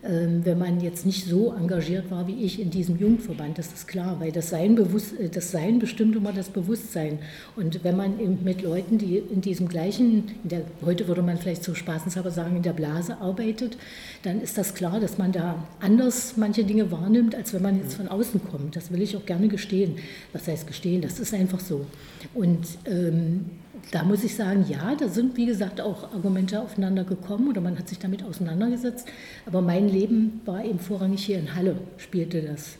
Ähm, 0.04 0.44
wenn 0.44 0.58
man 0.58 0.80
jetzt 0.80 1.06
nicht 1.06 1.26
so 1.26 1.52
engagiert 1.52 2.10
war 2.10 2.28
wie 2.28 2.44
ich 2.44 2.60
in 2.60 2.70
diesem 2.70 2.98
Jugendverband, 2.98 3.58
das 3.58 3.72
ist 3.72 3.88
klar, 3.88 4.20
weil 4.20 4.30
das 4.30 4.50
Sein, 4.50 4.74
bewusst, 4.74 5.18
äh, 5.18 5.28
das 5.28 5.50
Sein 5.50 5.78
bestimmt 5.78 6.14
immer 6.14 6.32
das 6.32 6.48
Bewusstsein. 6.50 7.18
Und 7.56 7.82
wenn 7.82 7.96
man 7.96 8.44
mit 8.44 8.62
Leuten, 8.62 8.98
die 8.98 9.16
in 9.16 9.40
diesem 9.40 9.68
gleichen, 9.68 10.28
in 10.42 10.48
der, 10.50 10.62
heute 10.84 11.08
würde 11.08 11.22
man 11.22 11.38
vielleicht 11.38 11.64
so 11.64 11.74
spaßenshalber 11.74 12.30
sagen, 12.30 12.56
in 12.56 12.62
der 12.62 12.74
Blase 12.74 13.16
arbeitet, 13.20 13.78
dann 14.22 14.40
ist 14.40 14.58
das 14.58 14.74
klar, 14.74 15.00
dass 15.00 15.18
man 15.18 15.32
da 15.32 15.66
anders 15.80 16.36
manche 16.36 16.64
Dinge 16.64 16.90
wahrnimmt, 16.92 17.34
als 17.34 17.54
wenn 17.54 17.62
man 17.62 17.78
jetzt 17.78 17.94
von 17.94 18.08
außen 18.08 18.40
kommt. 18.50 18.76
Das 18.76 18.92
will 18.92 19.02
ich 19.02 19.16
auch 19.16 19.24
gerne 19.24 19.48
gestehen. 19.48 19.96
Was 20.32 20.46
heißt 20.46 20.66
gestehen? 20.66 21.00
Das 21.00 21.18
ist 21.18 21.32
einfach 21.32 21.60
so. 21.60 21.86
Und 22.34 22.66
ähm, 22.84 23.46
da 23.90 24.02
muss 24.02 24.24
ich 24.24 24.34
sagen, 24.34 24.64
ja, 24.68 24.94
da 24.94 25.08
sind, 25.08 25.36
wie 25.36 25.46
gesagt, 25.46 25.80
auch 25.80 26.12
Argumente 26.12 26.60
aufeinander 26.60 27.04
gekommen 27.04 27.48
oder 27.48 27.60
man 27.60 27.78
hat 27.78 27.88
sich 27.88 27.98
damit 27.98 28.24
auseinandergesetzt. 28.24 29.06
Aber 29.46 29.60
mein 29.60 29.88
Leben 29.88 30.40
war 30.44 30.64
eben 30.64 30.78
vorrangig 30.78 31.24
hier 31.24 31.38
in 31.38 31.54
Halle, 31.54 31.76
spielte 31.96 32.42
das. 32.42 32.76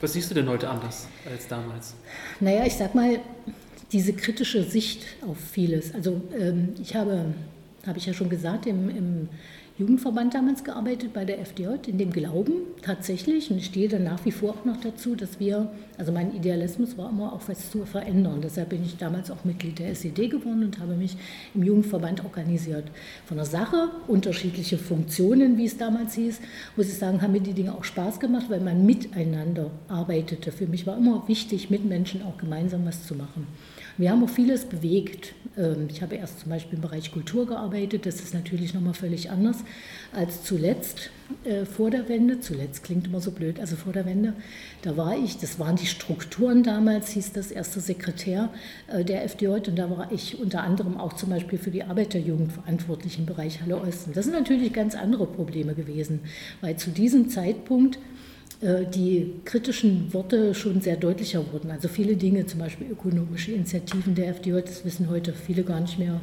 Was 0.00 0.12
siehst 0.12 0.30
du 0.30 0.34
denn 0.34 0.48
heute 0.48 0.68
anders 0.68 1.08
als 1.30 1.48
damals? 1.48 1.94
Naja, 2.40 2.66
ich 2.66 2.74
sag 2.74 2.94
mal, 2.94 3.20
diese 3.90 4.12
kritische 4.12 4.64
Sicht 4.64 5.06
auf 5.26 5.38
vieles. 5.38 5.94
Also 5.94 6.20
ähm, 6.38 6.74
ich 6.80 6.94
habe 6.94 7.32
habe 7.86 7.98
ich 7.98 8.06
ja 8.06 8.12
schon 8.12 8.28
gesagt, 8.28 8.66
im, 8.66 8.90
im 8.90 9.28
Jugendverband 9.78 10.34
damals 10.34 10.64
gearbeitet 10.64 11.12
bei 11.12 11.24
der 11.24 11.38
FDJ, 11.38 11.68
in 11.86 11.98
dem 11.98 12.10
Glauben 12.10 12.54
tatsächlich, 12.82 13.48
und 13.52 13.58
ich 13.58 13.66
stehe 13.66 13.88
da 13.88 14.00
nach 14.00 14.24
wie 14.24 14.32
vor 14.32 14.50
auch 14.50 14.64
noch 14.64 14.80
dazu, 14.80 15.14
dass 15.14 15.38
wir, 15.38 15.70
also 15.96 16.10
mein 16.10 16.34
Idealismus 16.34 16.98
war 16.98 17.10
immer 17.10 17.32
auch 17.32 17.42
was 17.46 17.70
zu 17.70 17.84
verändern. 17.84 18.40
Deshalb 18.42 18.70
bin 18.70 18.84
ich 18.84 18.96
damals 18.96 19.30
auch 19.30 19.44
Mitglied 19.44 19.78
der 19.78 19.90
SED 19.90 20.30
geworden 20.30 20.64
und 20.64 20.80
habe 20.80 20.96
mich 20.96 21.16
im 21.54 21.62
Jugendverband 21.62 22.24
organisiert. 22.24 22.86
Von 23.26 23.36
der 23.36 23.46
Sache, 23.46 23.90
unterschiedliche 24.08 24.78
Funktionen, 24.78 25.56
wie 25.58 25.66
es 25.66 25.76
damals 25.76 26.14
hieß, 26.14 26.40
muss 26.76 26.88
ich 26.88 26.98
sagen, 26.98 27.22
haben 27.22 27.32
mir 27.32 27.40
die 27.40 27.52
Dinge 27.52 27.72
auch 27.72 27.84
Spaß 27.84 28.18
gemacht, 28.18 28.46
weil 28.48 28.60
man 28.60 28.84
miteinander 28.84 29.70
arbeitete. 29.86 30.50
Für 30.50 30.66
mich 30.66 30.88
war 30.88 30.96
immer 30.96 31.22
wichtig, 31.28 31.70
mit 31.70 31.84
Menschen 31.84 32.22
auch 32.22 32.36
gemeinsam 32.36 32.84
was 32.84 33.06
zu 33.06 33.14
machen. 33.14 33.46
Wir 33.98 34.12
haben 34.12 34.22
auch 34.22 34.30
vieles 34.30 34.64
bewegt. 34.64 35.34
Ähm, 35.56 35.88
ich 35.90 36.02
habe 36.02 36.14
erst 36.14 36.38
zum 36.38 36.50
Beispiel 36.50 36.76
im 36.76 36.82
Bereich 36.82 37.10
Kultur 37.10 37.46
gearbeitet. 37.46 38.06
Das 38.06 38.20
ist 38.20 38.32
natürlich 38.32 38.72
nochmal 38.72 38.94
völlig 38.94 39.28
anders 39.28 39.56
als 40.12 40.44
zuletzt 40.44 41.10
äh, 41.44 41.64
vor 41.64 41.90
der 41.90 42.08
Wende. 42.08 42.38
Zuletzt 42.38 42.84
klingt 42.84 43.08
immer 43.08 43.20
so 43.20 43.32
blöd, 43.32 43.58
also 43.58 43.74
vor 43.74 43.92
der 43.92 44.06
Wende. 44.06 44.34
Da 44.82 44.96
war 44.96 45.18
ich, 45.18 45.38
das 45.38 45.58
waren 45.58 45.74
die 45.74 45.86
Strukturen 45.86 46.62
damals, 46.62 47.10
hieß 47.10 47.32
das 47.32 47.50
erste 47.50 47.80
Sekretär 47.80 48.50
äh, 48.86 49.04
der 49.04 49.24
FDJ. 49.24 49.68
Und 49.68 49.76
da 49.76 49.90
war 49.90 50.12
ich 50.12 50.38
unter 50.38 50.62
anderem 50.62 50.96
auch 50.96 51.14
zum 51.14 51.30
Beispiel 51.30 51.58
für 51.58 51.72
die 51.72 51.82
Arbeiterjugend 51.82 52.52
verantwortlich 52.52 53.18
im 53.18 53.26
Bereich 53.26 53.60
Halle 53.62 53.78
Osten. 53.78 54.12
Das 54.12 54.26
sind 54.26 54.34
natürlich 54.34 54.72
ganz 54.72 54.94
andere 54.94 55.26
Probleme 55.26 55.74
gewesen, 55.74 56.20
weil 56.60 56.76
zu 56.76 56.90
diesem 56.90 57.30
Zeitpunkt 57.30 57.98
die 58.60 59.34
kritischen 59.44 60.12
Worte 60.12 60.52
schon 60.52 60.80
sehr 60.80 60.96
deutlicher 60.96 61.44
wurden. 61.52 61.70
Also 61.70 61.86
viele 61.86 62.16
Dinge, 62.16 62.44
zum 62.46 62.58
Beispiel 62.58 62.88
ökonomische 62.90 63.52
Initiativen 63.52 64.16
der 64.16 64.30
FDJ, 64.34 64.60
das 64.62 64.84
wissen 64.84 65.08
heute 65.08 65.32
viele 65.32 65.62
gar 65.62 65.78
nicht 65.80 65.98
mehr, 65.98 66.20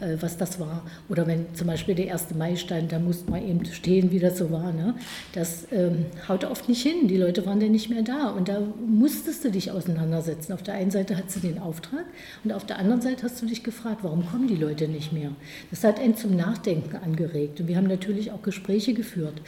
äh, 0.00 0.16
was 0.20 0.36
das 0.36 0.58
war. 0.58 0.84
Oder 1.08 1.26
wenn 1.28 1.54
zum 1.54 1.68
Beispiel 1.68 1.94
der 1.94 2.12
1. 2.12 2.34
Mai 2.34 2.56
stand, 2.56 2.90
da 2.90 2.98
musste 2.98 3.30
man 3.30 3.46
eben 3.46 3.64
stehen, 3.66 4.10
wie 4.10 4.18
das 4.18 4.38
so 4.38 4.50
war. 4.50 4.72
Ne? 4.72 4.94
Das 5.32 5.68
ähm, 5.70 6.06
haut 6.28 6.44
oft 6.44 6.68
nicht 6.68 6.82
hin. 6.82 7.06
Die 7.06 7.16
Leute 7.16 7.46
waren 7.46 7.60
dann 7.60 7.70
nicht 7.70 7.88
mehr 7.88 8.02
da. 8.02 8.30
Und 8.30 8.48
da 8.48 8.60
musstest 8.84 9.44
du 9.44 9.50
dich 9.50 9.70
auseinandersetzen. 9.70 10.52
Auf 10.52 10.62
der 10.62 10.74
einen 10.74 10.90
Seite 10.90 11.16
hast 11.16 11.36
du 11.36 11.40
den 11.40 11.58
Auftrag 11.60 12.04
und 12.42 12.52
auf 12.52 12.66
der 12.66 12.78
anderen 12.78 13.00
Seite 13.00 13.22
hast 13.22 13.40
du 13.40 13.46
dich 13.46 13.62
gefragt, 13.62 13.98
warum 14.02 14.26
kommen 14.26 14.48
die 14.48 14.56
Leute 14.56 14.88
nicht 14.88 15.12
mehr? 15.12 15.30
Das 15.70 15.84
hat 15.84 16.00
einen 16.00 16.16
zum 16.16 16.34
Nachdenken 16.36 16.96
angeregt. 16.96 17.60
Und 17.60 17.68
wir 17.68 17.76
haben 17.76 17.86
natürlich 17.86 18.32
auch 18.32 18.42
Gespräche 18.42 18.92
geführt. 18.92 19.40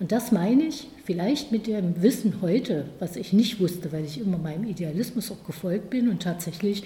Und 0.00 0.12
das 0.12 0.32
meine 0.32 0.64
ich, 0.64 0.88
vielleicht 1.04 1.52
mit 1.52 1.66
dem 1.66 2.02
Wissen 2.02 2.34
heute, 2.42 2.86
was 2.98 3.16
ich 3.16 3.32
nicht 3.32 3.60
wusste, 3.60 3.92
weil 3.92 4.04
ich 4.04 4.20
immer 4.20 4.38
meinem 4.38 4.64
Idealismus 4.64 5.30
auch 5.30 5.46
gefolgt 5.46 5.90
bin 5.90 6.08
und 6.08 6.22
tatsächlich 6.22 6.84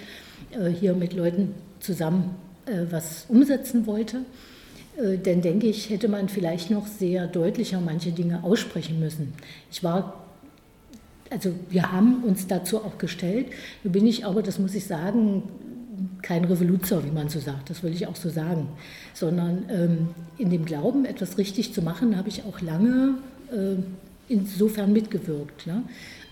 äh, 0.51 0.69
hier 0.69 0.95
mit 0.95 1.15
Leuten 1.15 1.55
zusammen 1.81 2.35
äh, 2.67 2.85
was 2.91 3.27
umsetzen 3.29 3.87
wollte. 3.87 4.23
Äh, 4.97 5.17
denn 5.19 5.41
denke 5.41 5.67
ich, 5.67 5.91
hätte 5.91 6.09
man 6.09 6.29
vielleicht 6.29 6.71
noch 6.71 6.87
sehr 6.87 7.27
deutlicher 7.27 7.81
manche 7.81 8.13
Dinge 8.13 8.45
aussprechen 8.45 9.01
müssen. 9.01 9.33
Ich 9.71 9.83
war 9.83 10.25
also 11.31 11.53
wir 11.69 11.93
haben 11.93 12.25
uns 12.25 12.47
dazu 12.47 12.79
auch 12.79 12.99
gestellt. 12.99 13.49
Nun 13.85 13.93
bin 13.93 14.07
ich 14.07 14.25
aber, 14.25 14.43
das 14.43 14.59
muss 14.59 14.75
ich 14.75 14.87
sagen, 14.87 15.43
kein 16.23 16.45
Revoluzer, 16.45 17.05
wie 17.05 17.11
man 17.11 17.29
so 17.29 17.41
sagt, 17.41 17.71
das 17.71 17.83
will 17.83 17.93
ich 17.93 18.07
auch 18.07 18.17
so 18.17 18.29
sagen, 18.29 18.69
sondern 19.15 19.65
ähm, 19.71 20.09
in 20.37 20.51
dem 20.51 20.65
Glauben, 20.65 21.05
etwas 21.05 21.39
richtig 21.39 21.73
zu 21.73 21.83
machen, 21.83 22.17
habe 22.17 22.29
ich 22.29 22.45
auch 22.45 22.61
lange 22.61 23.15
äh, 23.51 23.77
insofern 24.29 24.93
mitgewirkt. 24.93 25.67
Ne? 25.67 25.83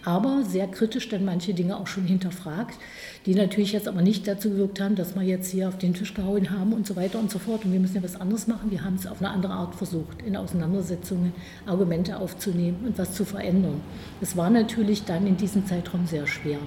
Aber 0.04 0.44
sehr 0.44 0.68
kritisch 0.68 1.08
dann 1.08 1.24
manche 1.24 1.52
Dinge 1.52 1.76
auch 1.76 1.88
schon 1.88 2.04
hinterfragt, 2.04 2.78
die 3.26 3.34
natürlich 3.34 3.72
jetzt 3.72 3.88
aber 3.88 4.02
nicht 4.02 4.28
dazu 4.28 4.50
gewirkt 4.50 4.80
haben, 4.80 4.94
dass 4.94 5.16
wir 5.16 5.22
jetzt 5.22 5.50
hier 5.50 5.66
auf 5.66 5.78
den 5.78 5.94
Tisch 5.94 6.14
gehauen 6.14 6.50
haben 6.50 6.72
und 6.72 6.86
so 6.86 6.94
weiter 6.94 7.18
und 7.18 7.28
so 7.28 7.40
fort. 7.40 7.64
Und 7.64 7.72
wir 7.72 7.80
müssen 7.80 7.96
ja 7.96 8.04
was 8.04 8.20
anderes 8.20 8.46
machen. 8.46 8.70
Wir 8.70 8.84
haben 8.84 8.94
es 8.94 9.06
auf 9.08 9.20
eine 9.20 9.30
andere 9.30 9.54
Art 9.54 9.74
versucht, 9.74 10.22
in 10.22 10.36
Auseinandersetzungen 10.36 11.32
Argumente 11.66 12.18
aufzunehmen 12.18 12.84
und 12.86 12.98
was 12.98 13.14
zu 13.14 13.24
verändern. 13.24 13.80
Es 14.20 14.36
war 14.36 14.48
natürlich 14.48 15.04
dann 15.04 15.26
in 15.26 15.36
diesem 15.36 15.66
Zeitraum 15.66 16.06
sehr 16.06 16.26
schwer, 16.28 16.58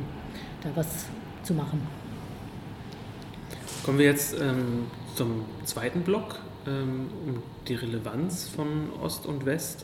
da 0.61 0.69
was 0.75 1.05
zu 1.43 1.53
machen. 1.53 1.98
Kommen 3.89 3.97
wir 3.97 4.05
jetzt 4.05 4.35
ähm, 4.39 4.85
zum 5.15 5.45
zweiten 5.65 6.01
Block, 6.01 6.35
ähm, 6.67 7.09
um 7.25 7.41
die 7.67 7.73
Relevanz 7.73 8.47
von 8.47 8.93
Ost 9.01 9.25
und 9.25 9.47
West. 9.47 9.83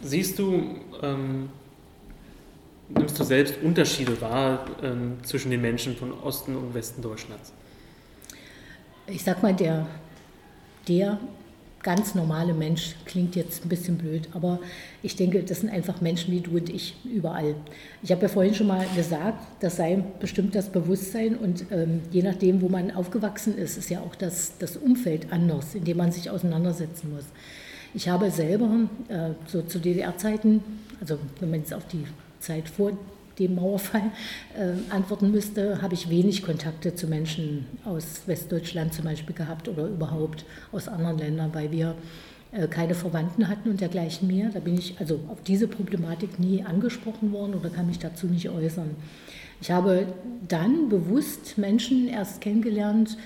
Siehst 0.00 0.38
du, 0.38 0.76
ähm, 1.02 1.50
nimmst 2.88 3.20
du 3.20 3.24
selbst 3.24 3.56
Unterschiede 3.62 4.18
wahr 4.22 4.64
ähm, 4.82 5.18
zwischen 5.22 5.50
den 5.50 5.60
Menschen 5.60 5.96
von 5.96 6.18
Osten 6.22 6.56
und 6.56 6.72
Westen 6.72 7.02
Deutschlands? 7.02 7.52
Ich 9.06 9.22
sag 9.22 9.42
mal, 9.42 9.52
der, 9.52 9.86
der 10.88 11.20
ganz 11.82 12.14
normale 12.14 12.52
Mensch, 12.52 12.94
klingt 13.06 13.36
jetzt 13.36 13.64
ein 13.64 13.68
bisschen 13.68 13.96
blöd, 13.96 14.28
aber 14.32 14.58
ich 15.02 15.16
denke, 15.16 15.42
das 15.42 15.60
sind 15.60 15.70
einfach 15.70 16.00
Menschen 16.00 16.32
wie 16.32 16.40
du 16.40 16.56
und 16.56 16.68
ich 16.68 16.94
überall. 17.04 17.54
Ich 18.02 18.12
habe 18.12 18.22
ja 18.22 18.28
vorhin 18.28 18.54
schon 18.54 18.66
mal 18.66 18.84
gesagt, 18.94 19.42
das 19.60 19.76
sei 19.76 20.02
bestimmt 20.20 20.54
das 20.54 20.68
Bewusstsein 20.68 21.36
und 21.36 21.64
ähm, 21.70 22.02
je 22.10 22.22
nachdem, 22.22 22.60
wo 22.60 22.68
man 22.68 22.90
aufgewachsen 22.90 23.56
ist, 23.56 23.78
ist 23.78 23.88
ja 23.88 24.00
auch 24.00 24.14
das, 24.14 24.58
das 24.58 24.76
Umfeld 24.76 25.32
anders, 25.32 25.74
in 25.74 25.84
dem 25.84 25.96
man 25.96 26.12
sich 26.12 26.28
auseinandersetzen 26.28 27.12
muss. 27.14 27.24
Ich 27.94 28.08
habe 28.08 28.30
selber 28.30 28.88
äh, 29.08 29.30
so 29.46 29.62
zu 29.62 29.78
DDR-Zeiten, 29.78 30.62
also 31.00 31.18
wenn 31.40 31.50
man 31.50 31.60
jetzt 31.60 31.74
auf 31.74 31.86
die 31.88 32.04
Zeit 32.40 32.68
vor 32.68 32.92
dem 33.40 33.56
Mauerfall 33.56 34.12
äh, 34.56 34.92
antworten 34.92 35.32
müsste, 35.32 35.82
habe 35.82 35.94
ich 35.94 36.08
wenig 36.08 36.42
Kontakte 36.42 36.94
zu 36.94 37.08
Menschen 37.08 37.66
aus 37.84 38.22
Westdeutschland 38.26 38.94
zum 38.94 39.04
Beispiel 39.04 39.34
gehabt 39.34 39.68
oder 39.68 39.86
überhaupt 39.86 40.44
aus 40.70 40.86
anderen 40.86 41.18
Ländern, 41.18 41.50
weil 41.52 41.72
wir 41.72 41.96
äh, 42.52 42.68
keine 42.68 42.94
Verwandten 42.94 43.48
hatten 43.48 43.70
und 43.70 43.80
dergleichen 43.80 44.28
mehr. 44.28 44.50
Da 44.52 44.60
bin 44.60 44.78
ich 44.78 44.94
also 45.00 45.20
auf 45.28 45.42
diese 45.42 45.66
Problematik 45.66 46.38
nie 46.38 46.62
angesprochen 46.62 47.32
worden 47.32 47.54
oder 47.54 47.70
kann 47.70 47.86
mich 47.86 47.98
dazu 47.98 48.26
nicht 48.26 48.48
äußern. 48.48 48.90
Ich 49.60 49.70
habe 49.70 50.06
dann 50.48 50.88
bewusst 50.88 51.58
Menschen 51.58 52.08
erst 52.08 52.40
kennengelernt, 52.40 53.16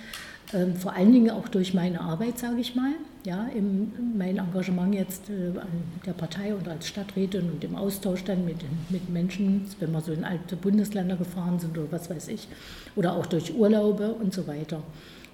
äh, 0.52 0.66
vor 0.78 0.94
allen 0.94 1.12
Dingen 1.12 1.30
auch 1.30 1.48
durch 1.48 1.74
meine 1.74 2.00
Arbeit, 2.00 2.38
sage 2.38 2.60
ich 2.60 2.74
mal 2.74 2.92
ja, 3.24 3.48
im, 3.54 3.92
mein 4.16 4.36
Engagement 4.36 4.94
jetzt 4.94 5.30
äh, 5.30 5.58
an 5.58 5.68
der 6.04 6.12
Partei 6.12 6.54
und 6.54 6.68
als 6.68 6.86
Stadträtin 6.88 7.50
und 7.50 7.64
im 7.64 7.74
Austausch 7.74 8.22
dann 8.24 8.44
mit, 8.44 8.58
mit 8.90 9.08
Menschen, 9.08 9.66
wenn 9.80 9.92
wir 9.92 10.00
so 10.02 10.12
in 10.12 10.24
alte 10.24 10.56
Bundesländer 10.56 11.16
gefahren 11.16 11.58
sind 11.58 11.76
oder 11.76 11.90
was 11.90 12.10
weiß 12.10 12.28
ich, 12.28 12.48
oder 12.96 13.14
auch 13.14 13.26
durch 13.26 13.54
Urlaube 13.54 14.12
und 14.12 14.34
so 14.34 14.46
weiter. 14.46 14.82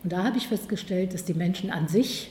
Und 0.04 0.12
da 0.12 0.24
habe 0.24 0.38
ich 0.38 0.46
festgestellt, 0.46 1.14
dass 1.14 1.24
die 1.24 1.34
Menschen 1.34 1.70
an 1.70 1.88
sich, 1.88 2.30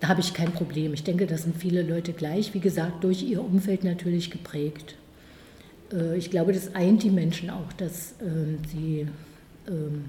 da 0.00 0.08
habe 0.08 0.20
ich 0.20 0.34
kein 0.34 0.52
Problem. 0.52 0.92
Ich 0.92 1.04
denke, 1.04 1.26
das 1.26 1.44
sind 1.44 1.56
viele 1.56 1.82
Leute 1.82 2.12
gleich, 2.12 2.52
wie 2.52 2.60
gesagt, 2.60 3.02
durch 3.02 3.22
ihr 3.22 3.42
Umfeld 3.42 3.84
natürlich 3.84 4.30
geprägt. 4.30 4.96
Äh, 5.90 6.18
ich 6.18 6.30
glaube, 6.30 6.52
das 6.52 6.74
eint 6.74 7.02
die 7.02 7.10
Menschen 7.10 7.48
auch, 7.48 7.72
dass 7.78 8.12
äh, 8.20 8.68
sie 8.68 9.06
ähm, 9.66 10.04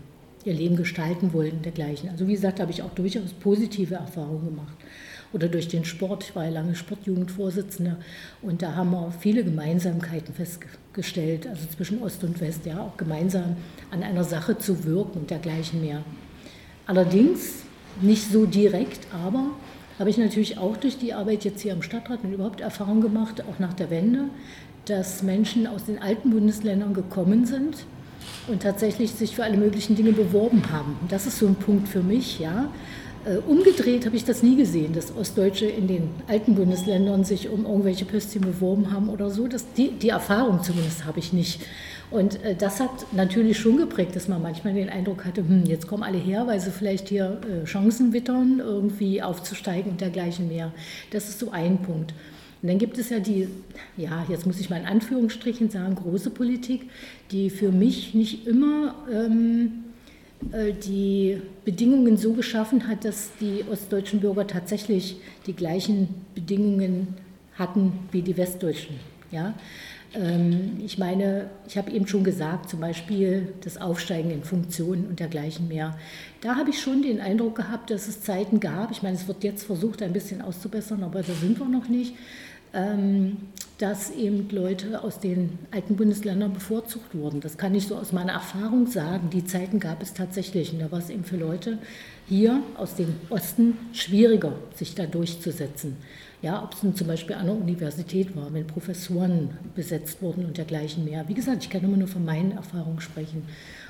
ihr 0.46 0.54
Leben 0.54 0.76
gestalten 0.76 1.34
wollen 1.34 1.54
und 1.54 1.66
dergleichen. 1.66 2.10
Also 2.10 2.28
wie 2.28 2.34
gesagt, 2.34 2.60
habe 2.60 2.72
ich 2.72 2.82
auch 2.82 2.92
durchaus 2.92 3.34
positive 3.34 3.96
Erfahrungen 3.96 4.46
gemacht. 4.46 4.78
Oder 5.34 5.48
durch 5.48 5.68
den 5.68 5.84
Sport, 5.84 6.24
ich 6.24 6.36
war 6.36 6.46
ja 6.46 6.52
lange 6.52 6.76
Sportjugendvorsitzende 6.76 7.98
und 8.44 8.62
da 8.62 8.76
haben 8.76 8.92
wir 8.92 9.12
viele 9.20 9.44
Gemeinsamkeiten 9.44 10.34
festgestellt, 10.34 11.48
also 11.48 11.66
zwischen 11.76 12.04
Ost 12.04 12.24
und 12.24 12.40
West, 12.40 12.68
ja, 12.68 12.80
auch 12.82 12.98
gemeinsam 12.98 13.56
an 13.90 14.04
einer 14.04 14.24
Sache 14.24 14.60
zu 14.60 14.86
wirken 14.86 15.22
und 15.22 15.32
dergleichen 15.32 15.82
mehr. 15.82 16.04
Allerdings 16.86 17.64
nicht 18.00 18.32
so 18.32 18.46
direkt, 18.46 19.08
aber 19.12 19.48
habe 19.98 20.10
ich 20.12 20.18
natürlich 20.18 20.58
auch 20.60 20.78
durch 20.78 20.98
die 20.98 21.14
Arbeit 21.14 21.44
jetzt 21.46 21.62
hier 21.62 21.74
am 21.74 21.82
Stadtrat 21.82 22.24
und 22.24 22.34
überhaupt 22.34 22.62
Erfahrung 22.62 23.02
gemacht, 23.02 23.44
auch 23.44 23.60
nach 23.60 23.74
der 23.74 23.90
Wende, 23.90 24.26
dass 24.86 25.24
Menschen 25.24 25.66
aus 25.66 25.86
den 25.86 26.00
alten 26.00 26.30
Bundesländern 26.30 26.94
gekommen 26.94 27.46
sind, 27.46 27.86
und 28.48 28.64
tatsächlich 28.64 29.12
sich 29.12 29.36
für 29.36 29.44
alle 29.44 29.58
möglichen 29.58 29.96
Dinge 29.96 30.12
beworben 30.12 30.64
haben. 30.72 30.98
Das 31.10 31.26
ist 31.28 31.40
so 31.40 31.48
ein 31.48 31.56
Punkt 31.56 31.88
für 31.88 32.02
mich, 32.02 32.40
ja. 32.40 32.70
Äh, 33.26 33.38
umgedreht 33.38 34.06
habe 34.06 34.18
ich 34.18 34.26
das 34.26 34.44
nie 34.44 34.58
gesehen, 34.58 34.92
dass 34.94 35.16
Ostdeutsche 35.16 35.66
in 35.66 35.88
den 35.88 36.10
alten 36.28 36.56
Bundesländern 36.56 37.24
sich 37.24 37.48
um 37.50 37.66
irgendwelche 37.66 38.04
Pöstchen 38.04 38.42
beworben 38.42 38.92
haben 38.92 39.08
oder 39.08 39.30
so. 39.30 39.48
Das, 39.48 39.66
die, 39.74 39.92
die 39.92 40.10
Erfahrung 40.10 40.62
zumindest 40.62 41.06
habe 41.06 41.20
ich 41.20 41.32
nicht. 41.32 41.62
Und 42.12 42.44
äh, 42.44 42.56
das 42.56 42.82
hat 42.82 42.92
natürlich 43.14 43.58
schon 43.58 43.78
geprägt, 43.78 44.16
dass 44.16 44.28
man 44.28 44.42
manchmal 44.42 44.74
den 44.74 44.90
Eindruck 44.90 45.24
hatte, 45.24 45.42
hm, 45.42 45.64
jetzt 45.66 45.88
kommen 45.88 46.04
alle 46.04 46.18
her, 46.18 46.48
weil 46.48 46.60
sie 46.60 46.72
vielleicht 46.72 47.08
hier 47.08 47.40
äh, 47.50 47.66
Chancen 47.66 48.12
wittern, 48.12 48.62
irgendwie 48.64 49.22
aufzusteigen 49.22 49.94
und 49.94 50.02
dergleichen 50.02 50.50
mehr. 50.50 50.74
Das 51.12 51.30
ist 51.30 51.40
so 51.40 51.52
ein 51.52 51.82
Punkt. 51.82 52.14
Und 52.64 52.70
dann 52.70 52.78
gibt 52.78 52.98
es 52.98 53.10
ja 53.10 53.20
die, 53.20 53.50
ja, 53.98 54.26
jetzt 54.30 54.48
muss 54.48 54.58
ich 54.62 54.70
mal 54.70 54.80
in 54.80 54.86
Anführungsstrichen 54.86 55.70
sagen, 55.70 55.96
große 55.96 56.30
Politik, 56.30 56.90
die 57.30 57.50
für 57.50 57.74
mich 57.74 58.14
nicht 58.14 58.48
immer 58.48 58.96
ähm, 59.12 59.84
äh, 60.54 60.72
die 60.72 61.42
Bedingungen 61.66 62.16
so 62.16 62.32
geschaffen 62.32 62.88
hat, 62.88 63.04
dass 63.04 63.32
die 63.42 63.66
ostdeutschen 63.70 64.22
Bürger 64.22 64.48
tatsächlich 64.48 65.18
die 65.46 65.54
gleichen 65.54 66.08
Bedingungen 66.36 67.16
hatten 67.60 68.00
wie 68.14 68.22
die 68.22 68.38
westdeutschen. 68.38 68.96
Ja? 69.30 69.56
Ähm, 70.14 70.78
ich 70.86 70.98
meine, 70.98 71.50
ich 71.68 71.78
habe 71.78 71.92
eben 71.92 72.08
schon 72.08 72.24
gesagt, 72.24 72.70
zum 72.70 72.80
Beispiel 72.80 73.54
das 73.60 73.78
Aufsteigen 73.78 74.32
in 74.32 74.44
Funktionen 74.44 75.08
und 75.08 75.20
dergleichen 75.20 75.68
mehr. 75.68 75.98
Da 76.40 76.56
habe 76.56 76.70
ich 76.70 76.80
schon 76.80 77.02
den 77.02 77.20
Eindruck 77.20 77.56
gehabt, 77.56 77.90
dass 77.90 78.08
es 78.08 78.22
Zeiten 78.22 78.62
gab. 78.62 78.92
Ich 78.92 79.04
meine, 79.04 79.18
es 79.18 79.28
wird 79.28 79.44
jetzt 79.44 79.64
versucht, 79.66 80.02
ein 80.02 80.14
bisschen 80.14 80.42
auszubessern, 80.42 81.04
aber 81.04 81.24
da 81.24 81.34
sind 81.34 81.60
wir 81.60 81.68
noch 81.68 81.90
nicht 81.90 82.14
dass 83.78 84.12
eben 84.12 84.50
Leute 84.50 85.04
aus 85.04 85.20
den 85.20 85.60
alten 85.72 85.96
Bundesländern 85.96 86.54
bevorzugt 86.54 87.14
wurden. 87.16 87.42
Das 87.42 87.58
kann 87.58 87.76
ich 87.76 87.88
so 87.88 87.96
aus 87.96 88.12
meiner 88.12 88.34
Erfahrung 88.34 88.88
sagen. 88.88 89.30
Die 89.30 89.46
Zeiten 89.46 89.80
gab 89.80 90.02
es 90.02 90.14
tatsächlich. 90.14 90.74
Und 90.74 90.80
da 90.80 90.92
war 90.92 91.00
es 91.00 91.10
eben 91.10 91.24
für 91.24 91.38
Leute 91.38 91.80
hier 92.28 92.62
aus 92.78 92.96
dem 92.96 93.14
Osten 93.30 93.78
schwieriger, 93.92 94.54
sich 94.76 94.96
da 94.96 95.06
durchzusetzen. 95.06 95.98
Ja, 96.42 96.64
ob 96.64 96.74
es 96.74 96.84
nun 96.84 96.96
zum 96.96 97.08
Beispiel 97.08 97.36
an 97.36 97.46
der 97.46 97.56
Universität 97.56 98.36
war, 98.36 98.54
wenn 98.54 98.68
Professoren 98.68 99.52
besetzt 99.76 100.22
wurden 100.22 100.46
und 100.46 100.58
dergleichen 100.58 101.06
mehr. 101.06 101.28
Wie 101.28 101.34
gesagt, 101.34 101.64
ich 101.64 101.70
kann 101.70 101.84
immer 101.84 101.98
nur 101.98 102.08
von 102.08 102.26
meinen 102.26 102.52
Erfahrungen 102.52 103.02
sprechen. 103.02 103.44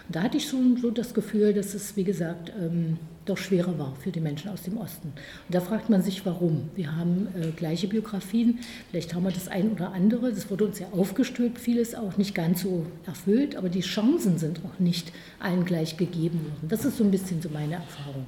Und 0.08 0.16
da 0.16 0.24
hatte 0.24 0.38
ich 0.38 0.48
schon 0.48 0.78
so 0.78 0.92
das 0.92 1.14
Gefühl, 1.14 1.54
dass 1.54 1.74
es, 1.74 1.96
wie 1.96 2.04
gesagt, 2.04 2.52
ähm, 2.60 2.98
doch 3.26 3.38
schwerer 3.38 3.78
war 3.80 3.96
für 3.96 4.12
die 4.12 4.20
Menschen 4.20 4.50
aus 4.50 4.64
dem 4.64 4.78
Osten. 4.78 5.08
Und 5.08 5.56
da 5.56 5.62
fragt 5.62 5.90
man 5.90 6.02
sich, 6.02 6.26
warum. 6.26 6.70
Wir 6.76 6.96
haben 6.96 7.28
äh, 7.40 7.52
gleiche 7.52 7.88
Biografien, 7.88 8.60
vielleicht 8.92 9.14
haben 9.14 9.24
wir 9.24 9.32
das 9.32 9.48
ein 9.48 9.72
oder 9.72 9.94
andere, 9.94 10.32
das 10.32 10.50
wurde 10.50 10.66
uns 10.66 10.80
ja 10.80 10.88
aufgestülpt, 10.92 11.58
vieles 11.58 11.96
auch 11.96 12.18
nicht 12.18 12.36
ganz 12.36 12.64
so 12.64 12.86
erfüllt, 13.06 13.56
aber 13.56 13.70
die 13.70 13.82
Chancen 13.82 14.38
sind 14.38 14.60
auch 14.66 14.80
nicht 14.80 15.14
allen 15.40 15.64
gleich 15.64 15.96
gegeben 15.98 16.40
worden. 16.40 16.68
Das 16.68 16.84
ist 16.84 16.98
so 16.98 17.04
ein 17.04 17.12
bisschen 17.12 17.42
so 17.42 17.50
meine 17.50 17.76
Erfahrung. 17.76 18.26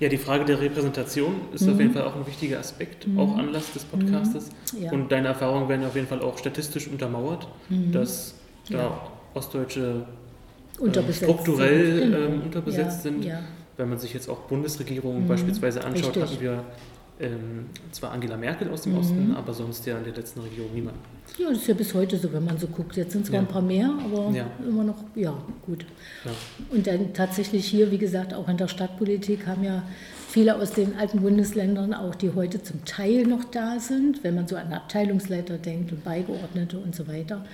Ja, 0.00 0.08
die 0.08 0.18
Frage 0.18 0.44
der 0.44 0.60
Repräsentation 0.60 1.34
ist 1.52 1.62
mhm. 1.62 1.72
auf 1.72 1.80
jeden 1.80 1.92
Fall 1.92 2.02
auch 2.02 2.16
ein 2.16 2.26
wichtiger 2.26 2.58
Aspekt, 2.58 3.06
mhm. 3.06 3.18
auch 3.18 3.36
Anlass 3.36 3.72
des 3.72 3.84
Podcastes. 3.84 4.50
Mhm. 4.72 4.82
Ja. 4.82 4.92
Und 4.92 5.12
deine 5.12 5.28
Erfahrungen 5.28 5.68
werden 5.68 5.86
auf 5.86 5.94
jeden 5.94 6.08
Fall 6.08 6.20
auch 6.20 6.36
statistisch 6.36 6.88
untermauert, 6.88 7.46
mhm. 7.68 7.92
dass 7.92 8.34
da 8.68 8.78
ja. 8.78 9.10
Ostdeutsche 9.34 10.06
äh, 10.80 11.12
strukturell 11.12 11.96
sind. 11.96 12.12
Genau. 12.12 12.26
Ähm, 12.26 12.42
unterbesetzt 12.42 13.04
ja. 13.04 13.10
sind. 13.10 13.28
Wenn 13.76 13.88
man 13.88 13.98
sich 13.98 14.14
jetzt 14.14 14.28
auch 14.28 14.40
Bundesregierungen 14.40 15.24
mhm. 15.24 15.28
beispielsweise 15.28 15.84
anschaut, 15.84 16.16
Richtig. 16.16 16.22
hatten 16.22 16.40
wir 16.40 16.64
ähm, 17.20 17.66
zwar 17.92 18.10
Angela 18.12 18.36
Merkel 18.36 18.68
aus 18.70 18.82
dem 18.82 18.92
mhm. 18.92 18.98
Osten, 18.98 19.34
aber 19.36 19.54
sonst 19.54 19.86
ja 19.86 19.98
in 19.98 20.04
der 20.04 20.14
letzten 20.14 20.40
Regierung 20.40 20.72
niemand. 20.74 20.96
Ja, 21.38 21.48
das 21.48 21.58
ist 21.58 21.68
ja 21.68 21.74
bis 21.74 21.94
heute 21.94 22.16
so, 22.16 22.32
wenn 22.32 22.44
man 22.44 22.58
so 22.58 22.66
guckt. 22.66 22.96
Jetzt 22.96 23.12
sind 23.12 23.26
zwar 23.26 23.36
ja. 23.36 23.40
ein 23.40 23.46
paar 23.46 23.62
mehr, 23.62 23.92
aber 24.04 24.30
ja. 24.30 24.46
immer 24.66 24.84
noch, 24.84 24.96
ja, 25.14 25.36
gut. 25.64 25.84
Ja. 26.24 26.30
Und 26.70 26.86
dann 26.86 27.14
tatsächlich 27.14 27.66
hier, 27.66 27.90
wie 27.90 27.98
gesagt, 27.98 28.34
auch 28.34 28.48
in 28.48 28.56
der 28.56 28.68
Stadtpolitik 28.68 29.46
haben 29.46 29.62
ja 29.62 29.84
viele 30.28 30.56
aus 30.56 30.72
den 30.72 30.96
alten 30.96 31.20
Bundesländern 31.20 31.94
auch, 31.94 32.16
die 32.16 32.32
heute 32.34 32.60
zum 32.62 32.84
Teil 32.84 33.24
noch 33.24 33.44
da 33.44 33.78
sind, 33.78 34.24
wenn 34.24 34.34
man 34.34 34.48
so 34.48 34.56
an 34.56 34.72
Abteilungsleiter 34.72 35.58
denkt 35.58 35.92
und 35.92 36.02
Beigeordnete 36.02 36.78
und 36.78 36.96
so 36.96 37.06
weiter. 37.06 37.44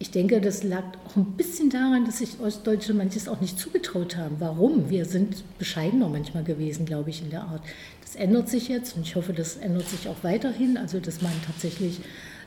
Ich 0.00 0.12
denke, 0.12 0.40
das 0.40 0.62
lag 0.62 0.84
auch 1.06 1.16
ein 1.16 1.32
bisschen 1.32 1.70
daran, 1.70 2.04
dass 2.04 2.18
sich 2.18 2.38
Ostdeutsche 2.40 2.94
manches 2.94 3.26
auch 3.26 3.40
nicht 3.40 3.58
zugetraut 3.58 4.16
haben. 4.16 4.36
Warum? 4.38 4.90
Wir 4.90 5.04
sind 5.04 5.42
bescheidener 5.58 6.08
manchmal 6.08 6.44
gewesen, 6.44 6.86
glaube 6.86 7.10
ich, 7.10 7.20
in 7.20 7.30
der 7.30 7.42
Art. 7.42 7.62
Das 8.02 8.14
ändert 8.14 8.48
sich 8.48 8.68
jetzt 8.68 8.96
und 8.96 9.02
ich 9.02 9.16
hoffe, 9.16 9.32
das 9.32 9.56
ändert 9.56 9.88
sich 9.88 10.08
auch 10.08 10.22
weiterhin, 10.22 10.76
also 10.76 11.00
dass 11.00 11.20
man 11.20 11.32
tatsächlich 11.44 12.00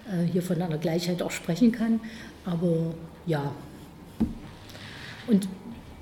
äh, 0.08 0.26
hier 0.32 0.42
von 0.42 0.62
einer 0.62 0.78
Gleichheit 0.78 1.22
auch 1.22 1.32
sprechen 1.32 1.74
kann. 1.74 2.00
Aber 2.46 2.96
ja. 3.26 3.52
Und 5.28 5.50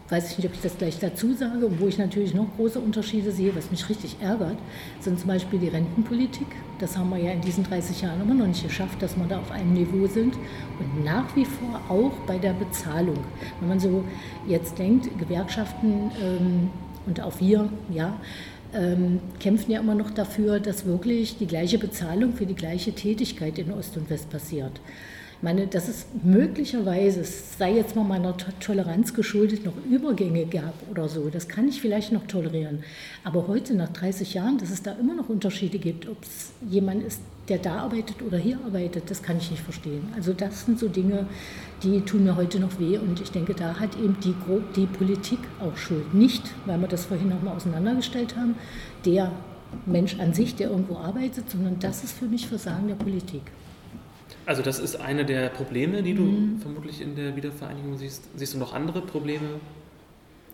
weiß 0.09 0.31
ich 0.31 0.37
nicht, 0.37 0.47
ob 0.47 0.53
ich 0.53 0.61
das 0.61 0.77
gleich 0.77 0.99
dazu 0.99 1.33
sage, 1.33 1.69
wo 1.79 1.87
ich 1.87 1.97
natürlich 1.97 2.33
noch 2.33 2.47
große 2.55 2.79
Unterschiede 2.79 3.31
sehe, 3.31 3.55
was 3.55 3.69
mich 3.69 3.87
richtig 3.89 4.17
ärgert, 4.19 4.57
sind 4.99 5.19
zum 5.19 5.27
Beispiel 5.27 5.59
die 5.59 5.67
Rentenpolitik. 5.67 6.47
Das 6.79 6.97
haben 6.97 7.09
wir 7.09 7.17
ja 7.17 7.31
in 7.31 7.41
diesen 7.41 7.63
30 7.63 8.01
Jahren 8.01 8.21
immer 8.21 8.33
noch 8.33 8.47
nicht 8.47 8.63
geschafft, 8.63 9.01
dass 9.01 9.15
wir 9.15 9.25
da 9.25 9.39
auf 9.39 9.51
einem 9.51 9.73
Niveau 9.73 10.07
sind. 10.07 10.35
Und 10.79 11.03
nach 11.03 11.35
wie 11.35 11.45
vor 11.45 11.81
auch 11.89 12.13
bei 12.25 12.37
der 12.37 12.53
Bezahlung. 12.53 13.17
Wenn 13.59 13.69
man 13.69 13.79
so 13.79 14.03
jetzt 14.47 14.79
denkt, 14.79 15.09
Gewerkschaften 15.19 16.11
ähm, 16.21 16.69
und 17.05 17.21
auch 17.21 17.39
wir, 17.39 17.69
ja, 17.91 18.17
ähm, 18.73 19.19
kämpfen 19.39 19.71
ja 19.71 19.79
immer 19.79 19.95
noch 19.95 20.11
dafür, 20.11 20.59
dass 20.59 20.85
wirklich 20.85 21.37
die 21.37 21.47
gleiche 21.47 21.77
Bezahlung 21.77 22.33
für 22.33 22.45
die 22.45 22.55
gleiche 22.55 22.93
Tätigkeit 22.93 23.57
in 23.57 23.71
Ost 23.71 23.97
und 23.97 24.09
West 24.09 24.29
passiert. 24.29 24.79
Meine, 25.41 25.67
dass 25.67 25.87
es 25.87 26.05
möglicherweise, 26.21 27.21
es 27.21 27.57
sei 27.57 27.75
jetzt 27.75 27.95
mal 27.95 28.03
meiner 28.03 28.35
Toleranz 28.59 29.13
geschuldet, 29.13 29.63
noch 29.63 29.73
Übergänge 29.89 30.45
gab 30.45 30.73
oder 30.91 31.07
so, 31.07 31.29
das 31.29 31.47
kann 31.47 31.69
ich 31.69 31.79
vielleicht 31.79 32.11
noch 32.11 32.27
tolerieren. 32.27 32.83
Aber 33.23 33.47
heute, 33.47 33.73
nach 33.73 33.87
30 33.87 34.33
Jahren, 34.33 34.57
dass 34.57 34.69
es 34.69 34.83
da 34.83 34.91
immer 34.93 35.15
noch 35.15 35.29
Unterschiede 35.29 35.79
gibt, 35.79 36.09
ob 36.09 36.21
es 36.23 36.51
jemand 36.69 37.03
ist, 37.03 37.21
der 37.47 37.57
da 37.57 37.77
arbeitet 37.77 38.21
oder 38.21 38.37
hier 38.37 38.59
arbeitet, 38.65 39.09
das 39.09 39.23
kann 39.23 39.37
ich 39.37 39.49
nicht 39.49 39.63
verstehen. 39.63 40.09
Also 40.13 40.33
das 40.33 40.65
sind 40.65 40.77
so 40.77 40.89
Dinge, 40.89 41.25
die 41.83 42.01
tun 42.01 42.25
mir 42.25 42.35
heute 42.35 42.59
noch 42.59 42.77
weh 42.77 42.97
und 42.97 43.21
ich 43.21 43.31
denke, 43.31 43.53
da 43.53 43.79
hat 43.79 43.97
eben 43.97 44.17
die, 44.21 44.35
die 44.75 44.87
Politik 44.87 45.39
auch 45.61 45.77
Schuld. 45.77 46.13
Nicht, 46.13 46.43
weil 46.65 46.79
wir 46.79 46.89
das 46.89 47.05
vorhin 47.05 47.29
nochmal 47.29 47.55
auseinandergestellt 47.55 48.35
haben, 48.35 48.55
der 49.05 49.31
Mensch 49.85 50.19
an 50.19 50.33
sich, 50.33 50.55
der 50.55 50.69
irgendwo 50.69 50.97
arbeitet, 50.97 51.49
sondern 51.49 51.79
das 51.79 52.03
ist 52.03 52.11
für 52.17 52.25
mich 52.25 52.47
Versagen 52.47 52.89
der 52.89 52.95
Politik. 52.95 53.43
Also 54.49 54.63
das 54.63 54.79
ist 54.79 54.99
eine 54.99 55.25
der 55.25 55.49
Probleme, 55.49 56.01
die 56.01 56.15
du 56.15 56.23
mhm. 56.23 56.59
vermutlich 56.59 57.01
in 57.01 57.15
der 57.15 57.35
Wiedervereinigung 57.35 57.99
siehst. 57.99 58.23
Siehst 58.35 58.55
du 58.55 58.57
noch 58.57 58.73
andere 58.73 59.03
Probleme 59.03 59.59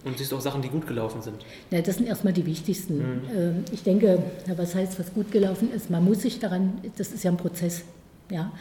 und 0.03 0.17
siehst 0.17 0.33
du 0.33 0.35
auch 0.35 0.41
Sachen, 0.41 0.61
die 0.61 0.67
gut 0.67 0.85
gelaufen 0.85 1.21
sind? 1.21 1.37
Ja, 1.71 1.81
das 1.81 1.95
sind 1.95 2.05
erstmal 2.05 2.33
die 2.33 2.45
wichtigsten. 2.45 2.97
Mhm. 2.97 3.21
Ähm, 3.33 3.65
ich 3.71 3.83
denke, 3.83 4.21
was 4.53 4.75
heißt, 4.75 4.99
was 4.99 5.13
gut 5.13 5.31
gelaufen 5.31 5.71
ist? 5.71 5.89
Man 5.89 6.03
muss 6.03 6.23
sich 6.23 6.39
daran, 6.39 6.73
das 6.97 7.13
ist 7.13 7.23
ja 7.23 7.31
ein 7.31 7.37
Prozess. 7.37 7.83
Ja? 8.29 8.51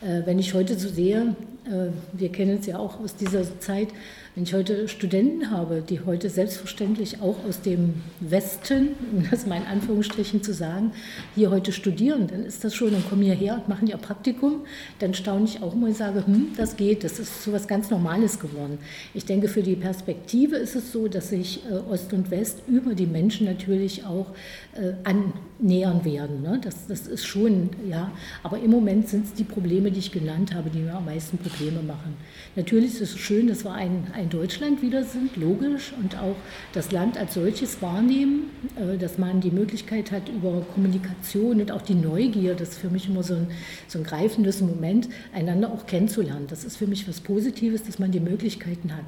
Äh, 0.00 0.22
wenn 0.26 0.38
ich 0.38 0.54
heute 0.54 0.78
so 0.78 0.88
sehe, 0.88 1.34
äh, 1.64 1.90
wir 2.12 2.30
kennen 2.30 2.58
es 2.60 2.66
ja 2.66 2.78
auch 2.78 3.00
aus 3.00 3.16
dieser 3.16 3.60
Zeit, 3.60 3.88
wenn 4.34 4.44
ich 4.44 4.54
heute 4.54 4.86
Studenten 4.86 5.50
habe, 5.50 5.82
die 5.82 6.00
heute 6.00 6.30
selbstverständlich 6.30 7.20
auch 7.20 7.44
aus 7.44 7.60
dem 7.60 7.94
Westen, 8.20 8.90
um 9.12 9.28
das 9.28 9.46
mal 9.46 9.56
in 9.56 9.66
Anführungsstrichen 9.66 10.44
zu 10.44 10.54
sagen, 10.54 10.92
hier 11.34 11.50
heute 11.50 11.72
studieren, 11.72 12.28
dann 12.28 12.44
ist 12.44 12.62
das 12.62 12.72
schon, 12.72 12.92
dann 12.92 13.04
kommen 13.08 13.22
hierher 13.22 13.54
und 13.54 13.68
machen 13.68 13.88
ihr 13.88 13.96
Praktikum, 13.96 14.60
dann 15.00 15.12
staune 15.12 15.46
ich 15.46 15.60
auch 15.60 15.74
immer 15.74 15.88
und 15.88 15.96
sage, 15.96 16.24
hm, 16.24 16.52
das 16.56 16.76
geht, 16.76 17.02
das 17.02 17.18
ist 17.18 17.42
so 17.42 17.52
was 17.52 17.66
ganz 17.66 17.90
Normales 17.90 18.38
geworden. 18.38 18.78
Ich 19.12 19.24
denke, 19.24 19.48
für 19.48 19.62
die 19.62 19.74
Perspektive 19.74 20.54
ist 20.54 20.76
es 20.76 20.92
so, 20.92 21.08
dass 21.08 21.30
sich 21.30 21.64
äh, 21.68 21.74
Ost 21.90 22.12
und 22.12 22.30
West 22.30 22.62
über 22.68 22.94
die 22.94 23.06
Menschen 23.06 23.46
natürlich 23.46 24.04
auch 24.06 24.26
äh, 24.74 24.92
annähern 25.02 26.04
werden. 26.04 26.42
Ne? 26.42 26.60
Das, 26.62 26.86
das 26.86 27.08
ist 27.08 27.26
schon, 27.26 27.70
ja, 27.88 28.12
aber 28.44 28.60
im 28.60 28.70
Moment 28.70 29.07
sind 29.10 29.26
es 29.26 29.34
die 29.34 29.44
Probleme, 29.44 29.90
die 29.90 29.98
ich 29.98 30.12
genannt 30.12 30.54
habe, 30.54 30.70
die 30.70 30.78
mir 30.78 30.94
am 30.94 31.06
meisten 31.06 31.38
Probleme 31.38 31.82
machen. 31.82 32.16
Natürlich 32.54 32.94
ist 32.94 33.00
es 33.00 33.18
schön, 33.18 33.48
dass 33.48 33.64
wir 33.64 33.72
ein, 33.72 34.06
ein 34.14 34.28
in 34.28 34.38
Deutschland 34.38 34.82
wieder 34.82 35.04
sind, 35.04 35.36
logisch, 35.36 35.92
und 36.02 36.18
auch 36.18 36.36
das 36.74 36.92
Land 36.92 37.16
als 37.16 37.34
solches 37.34 37.80
wahrnehmen, 37.80 38.50
äh, 38.76 38.98
dass 38.98 39.16
man 39.16 39.40
die 39.40 39.50
Möglichkeit 39.50 40.12
hat, 40.12 40.28
über 40.28 40.60
Kommunikation 40.74 41.60
und 41.60 41.72
auch 41.72 41.80
die 41.80 41.94
Neugier, 41.94 42.54
das 42.54 42.70
ist 42.70 42.78
für 42.78 42.90
mich 42.90 43.08
immer 43.08 43.22
so 43.22 43.34
ein, 43.34 43.48
so 43.86 43.98
ein 43.98 44.04
greifendes 44.04 44.60
Moment, 44.60 45.08
einander 45.32 45.72
auch 45.72 45.86
kennenzulernen. 45.86 46.46
Das 46.48 46.64
ist 46.64 46.76
für 46.76 46.86
mich 46.86 47.08
was 47.08 47.20
Positives, 47.20 47.84
dass 47.84 47.98
man 47.98 48.12
die 48.12 48.20
Möglichkeiten 48.20 48.94
hat. 48.94 49.06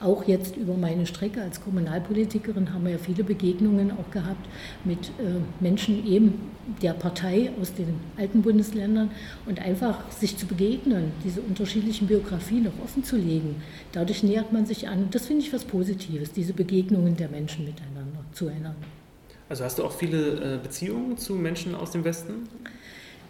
Auch 0.00 0.24
jetzt 0.26 0.56
über 0.56 0.74
meine 0.74 1.06
Strecke 1.06 1.40
als 1.40 1.60
Kommunalpolitikerin 1.60 2.74
haben 2.74 2.84
wir 2.84 2.92
ja 2.92 2.98
viele 2.98 3.24
Begegnungen 3.24 3.92
auch 3.92 4.10
gehabt 4.10 4.46
mit 4.84 5.08
äh, 5.18 5.40
Menschen 5.60 6.06
eben 6.06 6.50
der 6.82 6.92
Partei 6.92 7.50
aus 7.60 7.72
den 7.74 8.00
alten 8.16 8.42
Bundesländern 8.42 9.10
und 9.46 9.60
einfach 9.60 10.10
sich 10.10 10.36
zu 10.36 10.46
begegnen, 10.46 11.12
diese 11.24 11.40
unterschiedlichen 11.40 12.06
Biografien 12.06 12.66
auch 12.66 12.84
offen 12.84 13.04
zu 13.04 13.16
legen. 13.16 13.62
Dadurch 13.92 14.22
nähert 14.22 14.52
man 14.52 14.66
sich 14.66 14.88
an. 14.88 15.08
Das 15.10 15.26
finde 15.26 15.42
ich 15.42 15.52
was 15.52 15.64
Positives, 15.64 16.32
diese 16.32 16.52
Begegnungen 16.52 17.16
der 17.16 17.28
Menschen 17.28 17.64
miteinander 17.64 18.24
zu 18.32 18.48
erinnern. 18.48 18.76
Also 19.48 19.64
hast 19.64 19.78
du 19.78 19.84
auch 19.84 19.92
viele 19.92 20.56
äh, 20.56 20.58
Beziehungen 20.62 21.16
zu 21.18 21.34
Menschen 21.34 21.74
aus 21.74 21.92
dem 21.92 22.04
Westen? 22.04 22.48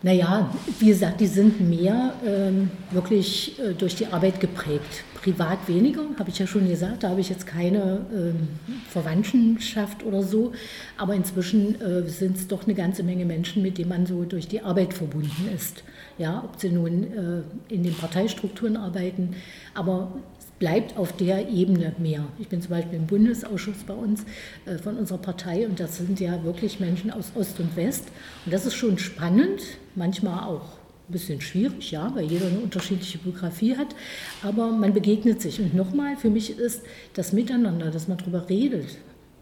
Naja, 0.05 0.51
wie 0.81 0.89
gesagt, 0.89 1.23
die 1.23 1.27
sind 1.27 1.67
mehr 1.67 2.13
ähm, 2.27 2.71
wirklich 2.91 3.59
äh, 3.59 3.73
durch 3.73 3.97
die 3.97 4.07
Arbeit 4.07 4.39
geprägt. 4.39 5.03
Privat 5.15 5.67
weniger, 5.67 6.03
habe 6.19 6.29
ich 6.29 6.39
ja 6.39 6.47
schon 6.47 6.69
gesagt, 6.69 7.05
da 7.05 7.09
habe 7.09 7.23
ich 7.23 7.31
jetzt 7.31 7.47
keine 7.47 8.05
ähm, 8.15 8.49
Verwandtschaft 8.91 10.05
oder 10.05 10.23
so. 10.23 10.53
Aber 10.99 11.15
inzwischen 11.15 11.81
äh, 11.81 12.07
sind 12.07 12.37
es 12.37 12.47
doch 12.47 12.65
eine 12.65 12.75
ganze 12.75 13.03
Menge 13.03 13.25
Menschen, 13.25 13.63
mit 13.63 13.79
denen 13.79 13.89
man 13.89 14.05
so 14.05 14.25
durch 14.25 14.47
die 14.47 14.61
Arbeit 14.61 14.93
verbunden 14.93 15.49
ist. 15.57 15.83
Ja, 16.19 16.45
ob 16.45 16.61
sie 16.61 16.69
nun 16.69 17.05
äh, 17.05 17.73
in 17.75 17.83
den 17.83 17.95
Parteistrukturen 17.95 18.77
arbeiten, 18.77 19.35
aber 19.73 20.13
bleibt 20.59 20.97
auf 20.97 21.17
der 21.17 21.49
Ebene 21.49 21.95
mehr. 21.99 22.25
Ich 22.39 22.49
bin 22.49 22.63
zum 22.63 22.71
Beispiel 22.71 22.99
im 22.99 23.07
Bundesausschuss 23.07 23.85
bei 23.87 23.95
uns 23.95 24.25
äh, 24.67 24.79
von 24.79 24.97
unserer 24.97 25.19
Partei 25.19 25.67
und 25.67 25.81
das 25.81 25.97
sind 25.97 26.21
ja 26.21 26.43
wirklich 26.45 26.81
Menschen 26.81 27.11
aus 27.11 27.33
Ost 27.35 27.61
und 27.61 27.77
West. 27.77 28.09
Und 28.45 28.53
das 28.53 28.67
ist 28.67 28.75
schon 28.75 28.99
spannend, 28.99 29.63
manchmal 29.95 30.45
auch 30.45 30.79
ein 31.09 31.13
bisschen 31.13 31.41
schwierig, 31.41 31.91
ja, 31.91 32.11
weil 32.15 32.25
jeder 32.25 32.47
eine 32.47 32.61
unterschiedliche 32.61 33.19
Biografie 33.19 33.77
hat, 33.77 33.95
aber 34.43 34.73
man 34.73 34.95
begegnet 34.95 35.43
sich. 35.43 35.61
Und 35.61 35.75
nochmal, 35.75 36.17
für 36.17 36.31
mich 36.31 36.59
ist 36.59 36.83
das 37.15 37.33
Miteinander, 37.33 37.91
dass 37.91 38.09
man 38.09 38.19
darüber 38.19 38.49
redet, 38.49 38.97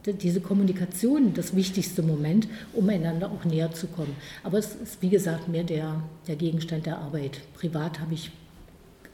diese 0.07 0.41
Kommunikation 0.41 1.33
das 1.33 1.55
wichtigste 1.55 2.03
Moment, 2.03 2.49
um 2.73 2.89
einander 2.89 3.31
auch 3.31 3.45
näher 3.45 3.71
zu 3.71 3.87
kommen. 3.87 4.17
Aber 4.43 4.59
es 4.59 4.75
ist, 4.75 5.01
wie 5.01 5.09
gesagt, 5.09 5.49
mehr 5.49 5.63
der, 5.63 6.03
der 6.27 6.35
Gegenstand 6.35 6.87
der 6.87 6.99
Arbeit. 6.99 7.41
Privat 7.55 8.01
habe 8.01 8.15
ich 8.15 8.33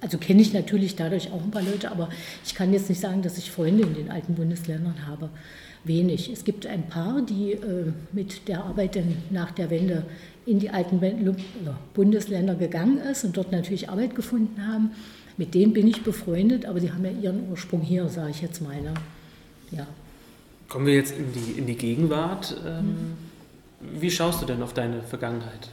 also 0.00 0.18
kenne 0.18 0.42
ich 0.42 0.52
natürlich 0.52 0.96
dadurch 0.96 1.32
auch 1.32 1.42
ein 1.42 1.50
paar 1.50 1.62
Leute, 1.62 1.90
aber 1.90 2.08
ich 2.44 2.54
kann 2.54 2.72
jetzt 2.72 2.88
nicht 2.88 3.00
sagen, 3.00 3.22
dass 3.22 3.38
ich 3.38 3.50
Freunde 3.50 3.82
in 3.82 3.94
den 3.94 4.10
alten 4.10 4.34
Bundesländern 4.34 5.06
habe. 5.06 5.30
Wenig. 5.84 6.30
Es 6.32 6.44
gibt 6.44 6.66
ein 6.66 6.88
paar, 6.88 7.22
die 7.22 7.52
äh, 7.52 7.92
mit 8.12 8.48
der 8.48 8.64
Arbeit 8.64 8.98
nach 9.30 9.52
der 9.52 9.70
Wende 9.70 10.04
in 10.44 10.58
die 10.58 10.70
alten 10.70 11.00
Bundesländer 11.94 12.54
gegangen 12.54 12.98
ist 12.98 13.24
und 13.24 13.36
dort 13.36 13.52
natürlich 13.52 13.88
Arbeit 13.88 14.14
gefunden 14.14 14.66
haben. 14.66 14.90
Mit 15.36 15.54
denen 15.54 15.72
bin 15.72 15.86
ich 15.86 16.02
befreundet, 16.02 16.64
aber 16.64 16.80
die 16.80 16.90
haben 16.90 17.04
ja 17.04 17.10
ihren 17.10 17.48
Ursprung 17.50 17.80
hier, 17.80 18.08
sage 18.08 18.30
ich 18.30 18.42
jetzt 18.42 18.60
mal. 18.60 18.80
Ne? 18.80 18.94
Ja. 19.70 19.86
Kommen 20.68 20.86
wir 20.86 20.94
jetzt 20.94 21.14
in 21.16 21.32
die, 21.32 21.58
in 21.58 21.66
die 21.66 21.76
Gegenwart. 21.76 22.56
Ähm, 22.66 23.12
wie 23.80 24.10
schaust 24.10 24.42
du 24.42 24.46
denn 24.46 24.62
auf 24.62 24.74
deine 24.74 25.02
Vergangenheit? 25.02 25.70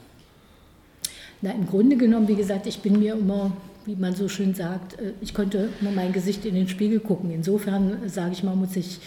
Na, 1.42 1.50
im 1.50 1.66
Grunde 1.66 1.96
genommen, 1.96 2.28
wie 2.28 2.36
gesagt, 2.36 2.66
ich 2.66 2.80
bin 2.80 2.98
mir 2.98 3.14
immer, 3.14 3.52
wie 3.86 3.94
man 3.94 4.14
so 4.14 4.28
schön 4.28 4.54
sagt, 4.54 4.98
äh, 5.00 5.12
ich 5.20 5.32
konnte 5.32 5.70
immer 5.80 5.92
mein 5.92 6.12
Gesicht 6.12 6.44
in 6.44 6.54
den 6.54 6.68
Spiegel 6.68 7.00
gucken. 7.00 7.30
Insofern, 7.30 8.04
äh, 8.04 8.08
sage 8.08 8.32
ich 8.32 8.42
mal, 8.42 8.56
muss 8.56 8.76
ich, 8.76 8.98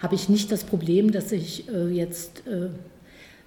habe 0.00 0.14
ich 0.14 0.28
nicht 0.28 0.52
das 0.52 0.64
Problem, 0.64 1.10
dass 1.10 1.32
ich 1.32 1.68
äh, 1.68 1.88
jetzt 1.88 2.42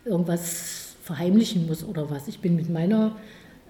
irgendwas 0.06 0.95
verheimlichen 1.04 1.67
muss 1.67 1.84
oder 1.84 2.10
was. 2.10 2.28
Ich 2.28 2.39
bin 2.39 2.56
mit 2.56 2.69
meiner 2.69 3.15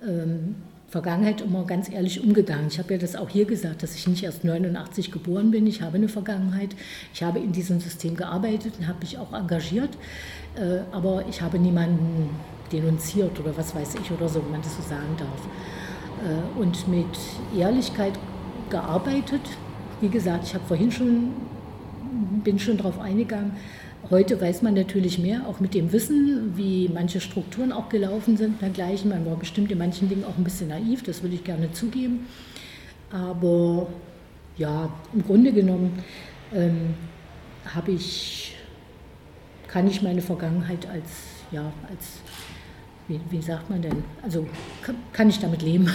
ähm, 0.08 0.56
Vergangenheit 0.88 1.42
immer 1.42 1.66
ganz 1.66 1.92
ehrlich 1.92 2.24
umgegangen. 2.24 2.68
Ich 2.70 2.80
habe 2.80 2.94
ja 2.94 3.00
das 3.00 3.16
auch 3.16 3.30
hier 3.30 3.46
gesagt, 3.46 3.84
dass 3.84 3.96
ich 3.96 4.08
nicht 4.08 4.24
erst 4.24 4.44
89 4.44 5.12
geboren 5.12 5.52
bin. 5.52 5.68
Ich 5.68 5.82
habe 5.82 5.98
eine 5.98 6.08
Vergangenheit. 6.08 6.76
Ich 7.14 7.22
habe 7.22 7.40
in 7.40 7.52
diesem 7.52 7.80
System 7.80 8.16
gearbeitet 8.16 8.74
und 8.80 8.88
habe 8.88 9.00
mich 9.02 9.18
auch 9.18 9.34
engagiert. 9.34 9.92
Aber 10.92 11.26
ich 11.30 11.42
habe 11.42 11.60
niemanden 11.60 12.30
denunziert 12.72 13.40
oder 13.40 13.56
was 13.58 13.76
weiß 13.76 13.96
ich 13.96 14.12
oder 14.12 14.28
so, 14.30 14.44
wenn 14.44 14.52
man 14.52 14.62
das 14.62 14.76
so 14.76 14.82
sagen 14.82 15.16
darf. 15.18 15.48
Äh, 16.24 16.60
und 16.60 16.88
mit 16.88 17.06
Ehrlichkeit 17.58 18.14
gearbeitet. 18.70 19.42
Wie 20.02 20.10
gesagt, 20.10 20.46
ich 20.46 20.54
habe 20.54 20.66
vorhin 20.66 20.92
schon, 20.92 21.32
bin 22.44 22.60
schon 22.60 22.78
darauf 22.78 23.00
eingegangen, 23.00 23.54
Heute 24.10 24.42
weiß 24.42 24.64
man 24.64 24.74
natürlich 24.74 25.20
mehr, 25.20 25.46
auch 25.46 25.60
mit 25.60 25.76
dem 25.76 25.92
Wissen, 25.92 26.54
wie 26.56 26.90
manche 26.92 27.22
Strukturen 27.22 27.72
auch 27.72 27.90
gelaufen 27.90 28.38
sind 28.38 28.60
dergleichen. 28.60 29.10
Man 29.10 29.24
war 29.26 29.36
bestimmt 29.36 29.72
in 29.72 29.78
manchen 29.78 30.10
Dingen 30.10 30.24
auch 30.24 30.36
ein 30.36 30.44
bisschen 30.44 30.70
naiv, 30.70 31.04
das 31.04 31.22
würde 31.22 31.36
ich 31.36 31.44
gerne 31.44 31.72
zugeben. 31.74 32.26
Aber 33.12 33.88
ja, 34.58 34.90
im 35.14 35.24
Grunde 35.24 35.52
genommen 35.52 36.02
ähm, 36.56 36.96
habe 37.66 37.92
ich, 37.92 38.56
kann 39.68 39.88
ich 39.88 40.02
meine 40.02 40.22
Vergangenheit 40.22 40.88
als, 40.88 41.12
ja, 41.52 41.72
als 41.92 42.22
wie, 43.10 43.19
wie, 43.30 43.41
sagt 43.41 43.69
man 43.69 43.82
denn? 43.82 44.04
Also 44.22 44.48
kann, 45.12 45.30
ich 45.30 45.39
damit 45.39 45.62
leben. 45.62 45.91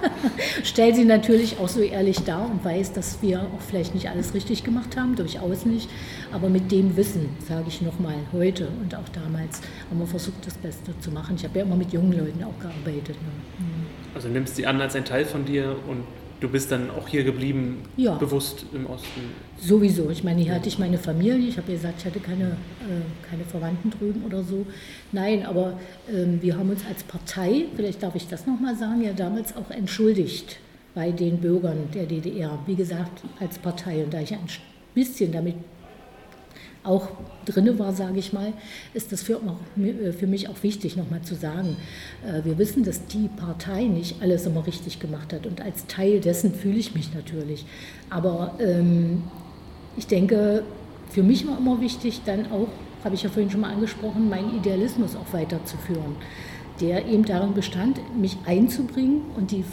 Stell 0.64 0.94
sie 0.94 1.04
natürlich 1.04 1.58
auch 1.58 1.68
so 1.68 1.80
ehrlich 1.80 2.24
dar 2.24 2.50
und 2.50 2.64
weiß, 2.64 2.94
dass 2.94 3.22
wir 3.22 3.42
auch 3.42 3.60
vielleicht 3.60 3.94
nicht 3.94 4.08
alles 4.08 4.34
richtig 4.34 4.64
gemacht 4.64 4.96
haben, 4.96 5.14
durchaus 5.14 5.66
nicht. 5.66 5.88
Aber 6.32 6.48
mit 6.48 6.72
dem 6.72 6.96
Wissen, 6.96 7.28
sage 7.46 7.66
ich 7.68 7.82
nochmal, 7.82 8.16
heute 8.32 8.68
und 8.82 8.94
auch 8.94 9.08
damals, 9.10 9.60
haben 9.90 10.00
wir 10.00 10.06
versucht, 10.06 10.46
das 10.46 10.54
Beste 10.54 10.98
zu 10.98 11.10
machen. 11.10 11.36
Ich 11.36 11.44
habe 11.44 11.58
ja 11.58 11.64
immer 11.64 11.76
mit 11.76 11.92
jungen 11.92 12.12
Leuten 12.12 12.42
auch 12.42 12.58
gearbeitet. 12.58 13.16
Ne? 13.22 13.30
Mhm. 13.58 13.86
Also 14.14 14.28
nimmst 14.28 14.56
sie 14.56 14.66
an 14.66 14.80
als 14.80 14.96
ein 14.96 15.04
Teil 15.04 15.26
von 15.26 15.44
dir 15.44 15.76
und 15.86 16.04
du 16.40 16.48
bist 16.48 16.70
dann 16.70 16.90
auch 16.90 17.08
hier 17.08 17.24
geblieben, 17.24 17.82
ja. 17.96 18.14
bewusst 18.14 18.66
im 18.72 18.86
Osten? 18.86 19.20
Sowieso. 19.58 20.10
Ich 20.10 20.24
meine, 20.24 20.42
hier 20.42 20.54
hatte 20.54 20.68
ich 20.68 20.78
meine 20.78 20.98
Familie. 20.98 21.48
Ich 21.48 21.56
habe 21.56 21.68
ja 21.68 21.76
gesagt, 21.76 22.00
ich 22.00 22.04
hatte 22.06 22.20
keine, 22.20 22.44
äh, 22.44 23.28
keine 23.28 23.44
Verwandten 23.44 23.90
drüben 23.90 24.24
oder 24.24 24.42
so. 24.42 24.66
Nein, 25.12 25.44
aber 25.46 25.78
ähm, 26.12 26.40
wir 26.42 26.56
haben 26.56 26.70
uns 26.70 26.84
als 26.86 27.02
Partei, 27.04 27.64
vielleicht 27.74 28.02
darf 28.02 28.14
ich 28.14 28.28
das 28.28 28.46
nochmal 28.46 28.76
sagen, 28.76 29.02
ja 29.02 29.12
damals 29.12 29.56
auch 29.56 29.70
entschuldigt 29.70 30.58
bei 30.94 31.10
den 31.10 31.38
Bürgern 31.38 31.88
der 31.94 32.06
DDR. 32.06 32.58
Wie 32.66 32.74
gesagt, 32.74 33.22
als 33.40 33.58
Partei. 33.58 34.02
Und 34.02 34.12
da 34.14 34.20
ich 34.20 34.32
ein 34.32 34.46
bisschen 34.94 35.32
damit 35.32 35.56
auch 36.86 37.08
drin 37.44 37.78
war, 37.78 37.92
sage 37.92 38.18
ich 38.18 38.32
mal, 38.32 38.52
ist 38.94 39.12
das 39.12 39.22
für, 39.22 39.40
äh, 39.78 40.12
für 40.12 40.26
mich 40.26 40.48
auch 40.48 40.62
wichtig, 40.62 40.96
nochmal 40.96 41.22
zu 41.22 41.34
sagen. 41.34 41.76
Äh, 42.26 42.44
wir 42.44 42.58
wissen, 42.58 42.84
dass 42.84 43.06
die 43.06 43.28
Partei 43.28 43.84
nicht 43.84 44.22
alles 44.22 44.46
immer 44.46 44.66
richtig 44.66 45.00
gemacht 45.00 45.32
hat 45.32 45.46
und 45.46 45.60
als 45.60 45.86
Teil 45.86 46.20
dessen 46.20 46.54
fühle 46.54 46.78
ich 46.78 46.94
mich 46.94 47.14
natürlich. 47.14 47.64
Aber 48.10 48.54
ähm, 48.58 49.22
ich 49.96 50.06
denke, 50.06 50.62
für 51.10 51.22
mich 51.22 51.46
war 51.46 51.58
immer 51.58 51.80
wichtig, 51.80 52.22
dann 52.24 52.50
auch, 52.50 52.68
habe 53.04 53.14
ich 53.14 53.22
ja 53.22 53.30
vorhin 53.30 53.50
schon 53.50 53.60
mal 53.60 53.72
angesprochen, 53.72 54.28
meinen 54.28 54.56
Idealismus 54.56 55.14
auch 55.16 55.32
weiterzuführen 55.32 56.16
der 56.80 57.06
eben 57.06 57.24
darin 57.24 57.54
bestand, 57.54 57.98
mich 58.18 58.36
einzubringen 58.46 59.22
und 59.36 59.50
die, 59.50 59.64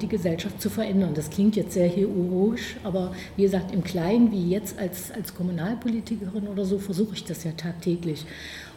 die 0.00 0.08
Gesellschaft 0.08 0.60
zu 0.60 0.70
verändern. 0.70 1.12
Das 1.14 1.30
klingt 1.30 1.56
jetzt 1.56 1.72
sehr 1.72 1.88
heroisch, 1.88 2.76
aber 2.82 3.12
wie 3.36 3.42
gesagt, 3.42 3.72
im 3.72 3.84
Kleinen, 3.84 4.32
wie 4.32 4.50
jetzt 4.50 4.78
als, 4.78 5.10
als 5.10 5.34
Kommunalpolitikerin 5.34 6.48
oder 6.48 6.64
so, 6.64 6.78
versuche 6.78 7.14
ich 7.14 7.24
das 7.24 7.44
ja 7.44 7.52
tagtäglich. 7.52 8.24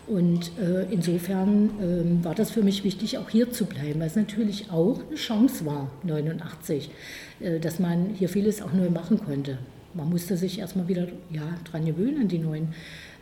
Und 0.05 0.51
äh, 0.59 0.91
insofern 0.91 1.69
äh, 1.79 2.25
war 2.25 2.35
das 2.35 2.51
für 2.51 2.61
mich 2.61 2.83
wichtig, 2.83 3.17
auch 3.17 3.29
hier 3.29 3.51
zu 3.51 3.65
bleiben, 3.65 4.01
weil 4.01 4.07
es 4.07 4.17
natürlich 4.17 4.69
auch 4.69 4.99
eine 5.07 5.15
Chance 5.15 5.65
war, 5.65 5.89
89, 6.03 6.91
äh, 7.39 7.59
dass 7.59 7.79
man 7.79 8.09
hier 8.13 8.27
vieles 8.27 8.61
auch 8.61 8.73
neu 8.73 8.89
machen 8.89 9.23
konnte. 9.23 9.57
Man 9.93 10.09
musste 10.09 10.35
sich 10.35 10.59
erstmal 10.59 10.87
wieder 10.87 11.07
ja, 11.31 11.43
dran 11.69 11.85
gewöhnen 11.85 12.21
an 12.21 12.27
die 12.27 12.39
neuen 12.39 12.69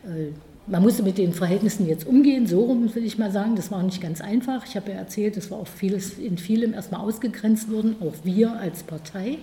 äh, 0.04 0.32
man 0.66 0.82
musste 0.82 1.02
mit 1.02 1.18
den 1.18 1.32
Verhältnissen 1.32 1.88
jetzt 1.88 2.06
umgehen, 2.06 2.46
so 2.46 2.64
rum 2.64 2.94
will 2.94 3.04
ich 3.04 3.18
mal 3.18 3.32
sagen. 3.32 3.56
Das 3.56 3.70
war 3.70 3.82
nicht 3.82 4.00
ganz 4.00 4.20
einfach. 4.20 4.64
Ich 4.66 4.76
habe 4.76 4.92
ja 4.92 4.96
erzählt, 4.96 5.36
dass 5.36 5.50
wir 5.50 5.56
auch 5.56 5.66
vieles, 5.66 6.18
in 6.18 6.38
vielem 6.38 6.72
erstmal 6.72 7.00
ausgegrenzt 7.00 7.70
wurden, 7.70 7.96
auch 8.00 8.14
wir 8.22 8.52
als 8.52 8.82
Partei. 8.84 9.38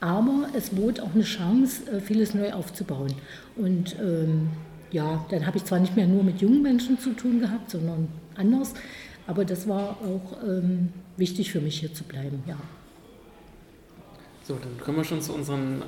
Aber 0.00 0.48
es 0.56 0.70
bot 0.70 1.00
auch 1.00 1.14
eine 1.14 1.24
Chance, 1.24 1.90
äh, 1.90 2.00
vieles 2.00 2.34
neu 2.34 2.52
aufzubauen. 2.52 3.14
Und 3.56 3.96
ähm, 4.00 4.50
ja, 4.90 5.24
dann 5.30 5.46
habe 5.46 5.56
ich 5.56 5.64
zwar 5.64 5.80
nicht 5.80 5.96
mehr 5.96 6.06
nur 6.06 6.22
mit 6.22 6.40
jungen 6.40 6.62
Menschen 6.62 6.98
zu 6.98 7.14
tun 7.14 7.40
gehabt, 7.40 7.70
sondern 7.70 8.08
anders. 8.36 8.74
Aber 9.26 9.44
das 9.44 9.66
war 9.66 9.98
auch 10.02 10.42
ähm, 10.46 10.90
wichtig 11.16 11.50
für 11.50 11.60
mich 11.60 11.80
hier 11.80 11.92
zu 11.92 12.04
bleiben, 12.04 12.42
ja. 12.46 12.56
So, 14.46 14.58
dann 14.62 14.78
kommen 14.78 14.98
wir 14.98 15.04
schon 15.04 15.22
zu 15.22 15.32
unseren 15.32 15.82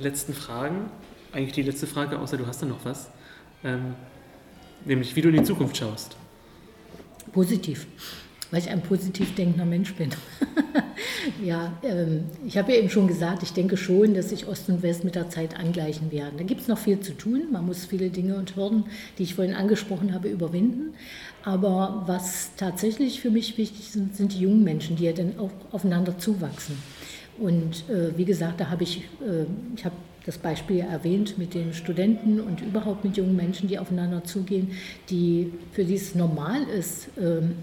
letzten 0.00 0.34
Fragen. 0.34 0.90
Eigentlich 1.32 1.52
die 1.52 1.62
letzte 1.62 1.86
Frage, 1.86 2.18
außer 2.18 2.36
du 2.36 2.46
hast 2.46 2.60
da 2.60 2.66
noch 2.66 2.84
was. 2.84 3.08
Ähm, 3.62 3.94
nämlich 4.84 5.14
wie 5.16 5.22
du 5.22 5.28
in 5.28 5.36
die 5.36 5.42
Zukunft 5.42 5.76
schaust. 5.76 6.16
Positiv, 7.32 7.86
weil 8.50 8.60
ich 8.60 8.70
ein 8.70 8.82
positiv 8.82 9.34
denkender 9.34 9.64
Mensch 9.64 9.94
bin. 9.94 10.10
ja, 11.44 11.72
ähm, 11.82 12.24
ich 12.46 12.58
habe 12.58 12.72
ja 12.72 12.78
eben 12.78 12.90
schon 12.90 13.06
gesagt, 13.06 13.42
ich 13.42 13.52
denke 13.52 13.76
schon, 13.76 14.14
dass 14.14 14.30
sich 14.30 14.48
Ost 14.48 14.68
und 14.68 14.82
West 14.82 15.04
mit 15.04 15.14
der 15.14 15.28
Zeit 15.30 15.56
angleichen 15.56 16.10
werden. 16.10 16.38
Da 16.38 16.44
gibt 16.44 16.62
es 16.62 16.68
noch 16.68 16.78
viel 16.78 17.00
zu 17.00 17.16
tun. 17.16 17.44
Man 17.52 17.66
muss 17.66 17.84
viele 17.84 18.10
Dinge 18.10 18.36
und 18.36 18.56
Hürden, 18.56 18.84
die 19.18 19.22
ich 19.22 19.34
vorhin 19.34 19.54
angesprochen 19.54 20.12
habe, 20.12 20.28
überwinden. 20.28 20.94
Aber 21.44 22.02
was 22.06 22.50
tatsächlich 22.56 23.20
für 23.20 23.30
mich 23.30 23.56
wichtig 23.56 23.90
sind, 23.90 24.16
sind 24.16 24.34
die 24.34 24.40
jungen 24.40 24.64
Menschen, 24.64 24.96
die 24.96 25.04
ja 25.04 25.12
dann 25.12 25.38
auch 25.38 25.52
aufeinander 25.72 26.18
zuwachsen. 26.18 26.76
Und 27.38 27.88
äh, 27.88 28.16
wie 28.16 28.24
gesagt, 28.26 28.60
da 28.60 28.68
habe 28.68 28.82
ich, 28.82 28.98
äh, 29.20 29.46
ich 29.74 29.84
habe 29.84 29.94
das 30.26 30.38
Beispiel 30.38 30.80
erwähnt 30.80 31.38
mit 31.38 31.54
den 31.54 31.72
Studenten 31.72 32.40
und 32.40 32.60
überhaupt 32.60 33.04
mit 33.04 33.16
jungen 33.16 33.36
Menschen, 33.36 33.68
die 33.68 33.78
aufeinander 33.78 34.24
zugehen, 34.24 34.72
die 35.08 35.52
für 35.72 35.84
die 35.84 35.94
es 35.94 36.14
normal 36.14 36.62
ist, 36.64 37.08
ähm, 37.18 37.56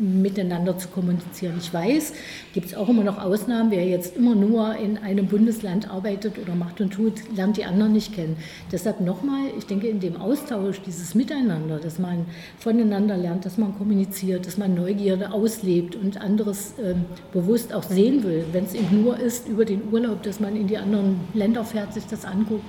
miteinander 0.00 0.78
zu 0.78 0.88
kommunizieren. 0.88 1.54
Ich 1.58 1.72
weiß, 1.72 2.12
gibt 2.52 2.66
es 2.66 2.74
auch 2.74 2.88
immer 2.88 3.04
noch 3.04 3.18
Ausnahmen, 3.18 3.70
wer 3.70 3.86
jetzt 3.86 4.16
immer 4.16 4.34
nur 4.34 4.76
in 4.76 4.98
einem 4.98 5.26
Bundesland 5.26 5.90
arbeitet 5.90 6.38
oder 6.38 6.54
macht 6.54 6.80
und 6.80 6.92
tut, 6.92 7.14
lernt 7.34 7.56
die 7.56 7.64
anderen 7.64 7.92
nicht 7.92 8.14
kennen. 8.14 8.36
Deshalb 8.72 9.00
nochmal, 9.00 9.46
ich 9.56 9.66
denke, 9.66 9.88
in 9.88 10.00
dem 10.00 10.16
Austausch, 10.16 10.80
dieses 10.82 11.14
Miteinander, 11.14 11.78
dass 11.78 11.98
man 11.98 12.26
voneinander 12.58 13.16
lernt, 13.16 13.44
dass 13.44 13.58
man 13.58 13.76
kommuniziert, 13.76 14.46
dass 14.46 14.58
man 14.58 14.74
Neugierde 14.74 15.32
auslebt 15.32 15.96
und 15.96 16.20
anderes 16.20 16.78
äh, 16.78 16.94
bewusst 17.32 17.72
auch 17.72 17.84
sehen 17.84 18.22
will, 18.22 18.44
wenn 18.52 18.64
es 18.64 18.74
eben 18.74 19.02
nur 19.02 19.18
ist 19.18 19.48
über 19.48 19.64
den 19.64 19.82
Urlaub, 19.92 20.22
dass 20.22 20.40
man 20.40 20.56
in 20.56 20.66
die 20.66 20.78
anderen 20.78 21.20
Länder 21.34 21.64
fährt, 21.64 21.94
sich 21.94 22.06
das 22.06 22.24
anguckt. 22.24 22.64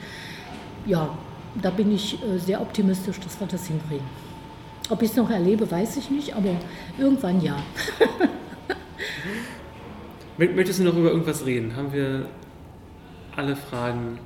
Ja, 0.85 1.17
da 1.61 1.69
bin 1.69 1.93
ich 1.93 2.15
äh, 2.15 2.37
sehr 2.37 2.61
optimistisch, 2.61 3.19
dass 3.19 3.39
wir 3.39 3.47
das 3.47 3.67
hinkriegen. 3.67 4.28
Ob 4.89 5.03
ich 5.03 5.11
es 5.11 5.15
noch 5.15 5.29
erlebe, 5.29 5.69
weiß 5.69 5.97
ich 5.97 6.09
nicht, 6.09 6.35
aber 6.35 6.55
irgendwann 6.97 7.41
ja. 7.41 7.57
Möchtest 10.37 10.79
du 10.79 10.83
noch 10.83 10.95
über 10.95 11.11
irgendwas 11.11 11.45
reden? 11.45 11.75
Haben 11.75 11.93
wir 11.93 12.25
alle 13.35 13.55
Fragen? 13.55 14.19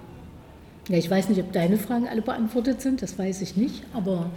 Ja, 0.87 0.97
ich 0.97 1.09
weiß 1.09 1.29
nicht, 1.29 1.41
ob 1.41 1.51
deine 1.51 1.77
Fragen 1.77 2.07
alle 2.07 2.21
beantwortet 2.21 2.81
sind, 2.81 3.01
das 3.01 3.17
weiß 3.17 3.41
ich 3.41 3.57
nicht, 3.57 3.83
aber 3.93 4.29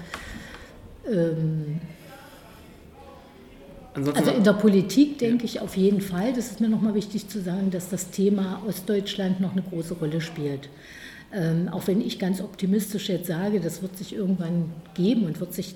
ähm, 1.10 1.80
also 3.94 4.30
in 4.30 4.44
der 4.44 4.52
Politik 4.52 5.18
denke 5.18 5.44
ja. 5.44 5.44
ich 5.44 5.60
auf 5.60 5.76
jeden 5.76 6.00
Fall, 6.00 6.32
das 6.32 6.50
ist 6.50 6.60
mir 6.60 6.68
nochmal 6.68 6.94
wichtig 6.94 7.28
zu 7.28 7.40
sagen, 7.40 7.70
dass 7.70 7.88
das 7.88 8.10
Thema 8.10 8.62
Ostdeutschland 8.66 9.40
noch 9.40 9.52
eine 9.52 9.62
große 9.62 9.94
Rolle 9.94 10.20
spielt. 10.20 10.68
Ähm, 11.32 11.68
auch 11.70 11.86
wenn 11.86 12.00
ich 12.00 12.18
ganz 12.18 12.40
optimistisch 12.40 13.08
jetzt 13.08 13.26
sage, 13.26 13.60
das 13.60 13.82
wird 13.82 13.96
sich 13.96 14.14
irgendwann 14.14 14.72
geben 14.94 15.24
und 15.24 15.40
wird 15.40 15.54
sich 15.54 15.74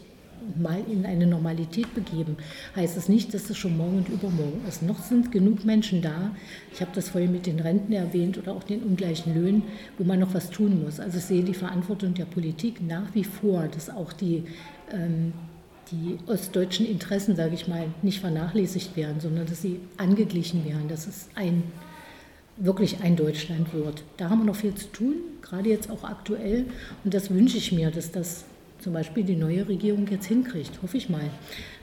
mal 0.60 0.82
in 0.90 1.06
eine 1.06 1.26
Normalität 1.26 1.94
begeben, 1.94 2.36
heißt 2.76 2.96
es 2.96 3.04
das 3.04 3.08
nicht, 3.08 3.32
dass 3.34 3.48
es 3.50 3.56
schon 3.56 3.76
morgen 3.76 3.98
und 3.98 4.08
übermorgen 4.08 4.62
ist. 4.68 4.82
Noch 4.82 5.02
sind 5.02 5.32
genug 5.32 5.64
Menschen 5.64 6.02
da, 6.02 6.30
ich 6.72 6.80
habe 6.80 6.90
das 6.94 7.08
vorhin 7.08 7.32
mit 7.32 7.46
den 7.46 7.60
Renten 7.60 7.92
erwähnt 7.92 8.38
oder 8.38 8.52
auch 8.52 8.64
den 8.64 8.82
ungleichen 8.82 9.34
Löhnen, 9.34 9.62
wo 9.98 10.04
man 10.04 10.18
noch 10.18 10.34
was 10.34 10.50
tun 10.50 10.82
muss. 10.82 11.00
Also 11.00 11.18
ich 11.18 11.24
sehe 11.24 11.42
die 11.42 11.54
Verantwortung 11.54 12.14
der 12.14 12.24
Politik 12.24 12.80
nach 12.86 13.14
wie 13.14 13.24
vor, 13.24 13.68
dass 13.68 13.90
auch 13.90 14.12
die, 14.12 14.44
ähm, 14.92 15.32
die 15.90 16.18
ostdeutschen 16.26 16.86
Interessen, 16.86 17.36
sage 17.36 17.54
ich 17.54 17.68
mal, 17.68 17.86
nicht 18.02 18.20
vernachlässigt 18.20 18.96
werden, 18.96 19.20
sondern 19.20 19.46
dass 19.46 19.62
sie 19.62 19.80
angeglichen 19.96 20.64
werden, 20.64 20.88
dass 20.88 21.06
es 21.06 21.28
ein 21.34 21.62
wirklich 22.60 23.02
ein 23.02 23.16
Deutschland 23.16 23.72
wird. 23.72 24.04
Da 24.18 24.28
haben 24.28 24.40
wir 24.40 24.44
noch 24.44 24.56
viel 24.56 24.74
zu 24.74 24.86
tun, 24.88 25.14
gerade 25.40 25.68
jetzt 25.70 25.90
auch 25.90 26.04
aktuell. 26.04 26.66
Und 27.04 27.14
das 27.14 27.30
wünsche 27.30 27.56
ich 27.56 27.72
mir, 27.72 27.90
dass 27.90 28.12
das 28.12 28.44
zum 28.80 28.94
Beispiel 28.94 29.24
die 29.24 29.36
neue 29.36 29.68
Regierung 29.68 30.06
jetzt 30.08 30.26
hinkriegt. 30.26 30.80
Hoffe 30.82 30.96
ich 30.96 31.08
mal. 31.08 31.30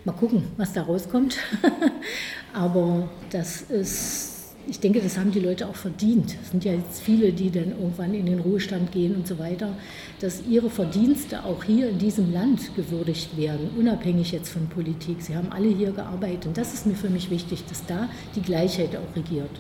Mal 0.04 0.14
gucken, 0.14 0.44
was 0.58 0.74
da 0.74 0.84
rauskommt. 0.84 1.38
Aber 2.54 3.10
das 3.30 3.62
ist, 3.62 4.56
ich 4.68 4.80
denke, 4.80 5.00
das 5.00 5.18
haben 5.18 5.32
die 5.32 5.40
Leute 5.40 5.68
auch 5.68 5.76
verdient. 5.76 6.36
Es 6.42 6.52
sind 6.52 6.66
ja 6.66 6.74
jetzt 6.74 7.02
viele, 7.02 7.32
die 7.32 7.52
dann 7.52 7.72
irgendwann 7.72 8.14
in 8.14 8.26
den 8.26 8.40
Ruhestand 8.40 8.92
gehen 8.92 9.16
und 9.16 9.28
so 9.28 9.38
weiter, 9.38 9.78
dass 10.20 10.44
ihre 10.48 10.70
Verdienste 10.70 11.44
auch 11.44 11.64
hier 11.64 11.90
in 11.90 12.00
diesem 12.00 12.34
Land 12.34 12.76
gewürdigt 12.76 13.38
werden, 13.38 13.70
unabhängig 13.78 14.32
jetzt 14.32 14.50
von 14.50 14.68
Politik. 14.68 15.22
Sie 15.22 15.36
haben 15.36 15.52
alle 15.52 15.70
hier 15.70 15.92
gearbeitet. 15.92 16.48
Und 16.48 16.58
das 16.58 16.74
ist 16.74 16.88
mir 16.88 16.96
für 16.96 17.10
mich 17.10 17.30
wichtig, 17.30 17.64
dass 17.66 17.86
da 17.86 18.10
die 18.36 18.42
Gleichheit 18.42 18.96
auch 18.96 19.16
regiert. 19.16 19.52